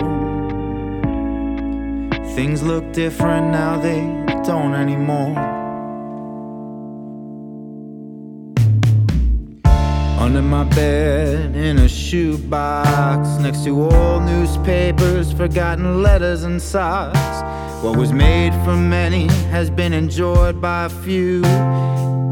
Things 2.35 2.63
look 2.63 2.93
different 2.93 3.51
now, 3.53 3.81
they 3.81 4.01
don't 4.45 4.75
anymore. 4.75 5.58
Under 10.39 10.51
my 10.51 10.63
bed, 10.73 11.57
in 11.57 11.79
a 11.79 11.89
shoebox, 11.89 13.43
next 13.43 13.65
to 13.65 13.91
old 13.91 14.23
newspapers, 14.23 15.33
forgotten 15.33 16.01
letters 16.01 16.45
and 16.45 16.63
socks. 16.63 17.43
What 17.83 17.99
was 17.99 18.13
made 18.13 18.53
for 18.65 18.77
many 18.77 19.27
has 19.51 19.69
been 19.69 19.93
enjoyed 19.93 20.61
by 20.61 20.85
a 20.85 20.89
few. 20.89 21.39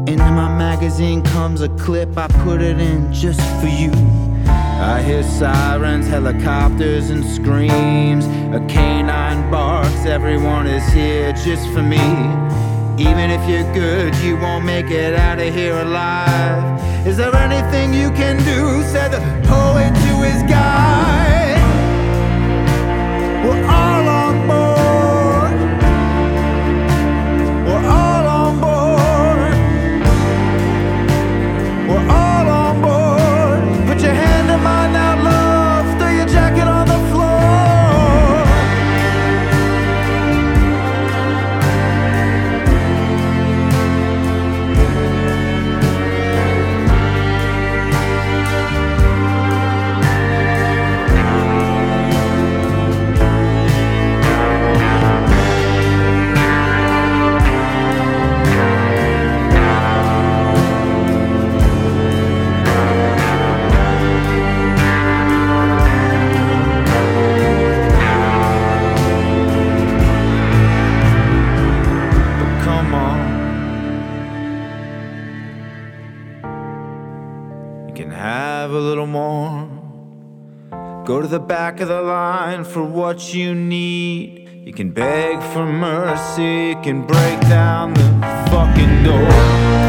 Into 0.07 0.23
my 0.23 0.47
magazine 0.57 1.21
comes 1.21 1.59
a 1.59 1.67
clip, 1.75 2.17
I 2.17 2.27
put 2.45 2.61
it 2.61 2.79
in 2.79 3.11
just 3.11 3.41
for 3.59 3.67
you. 3.67 3.91
I 4.47 5.03
hear 5.05 5.21
sirens, 5.21 6.07
helicopters, 6.07 7.09
and 7.09 7.25
screams. 7.25 8.25
A 8.55 8.65
canine 8.69 9.51
barks, 9.51 10.05
everyone 10.05 10.65
is 10.65 10.87
here 10.93 11.33
just 11.33 11.67
for 11.73 11.83
me. 11.83 11.97
Even 12.99 13.29
if 13.29 13.47
you're 13.47 13.71
good, 13.73 14.15
you 14.23 14.37
won't 14.37 14.65
make 14.65 14.89
it 14.89 15.13
out 15.13 15.37
of 15.39 15.53
here 15.53 15.77
alive. 15.77 17.05
Is 17.05 17.15
there 17.15 17.35
anything 17.35 17.93
you 17.93 18.09
can 18.09 18.37
do? 18.37 18.81
Said 18.91 19.09
the 19.09 19.19
poet 19.47 19.93
to 19.93 20.13
his 20.23 20.41
guy. 20.49 21.46
To 81.27 81.31
the 81.31 81.39
back 81.39 81.81
of 81.81 81.89
the 81.89 82.01
line 82.01 82.63
for 82.63 82.83
what 82.83 83.33
you 83.33 83.53
need. 83.53 84.49
You 84.65 84.71
can 84.71 84.91
beg 84.91 85.41
for 85.53 85.65
mercy, 85.65 86.69
you 86.69 86.81
can 86.81 87.05
break 87.05 87.39
down 87.41 87.93
the 87.93 88.09
fucking 88.49 89.03
door. 89.03 89.86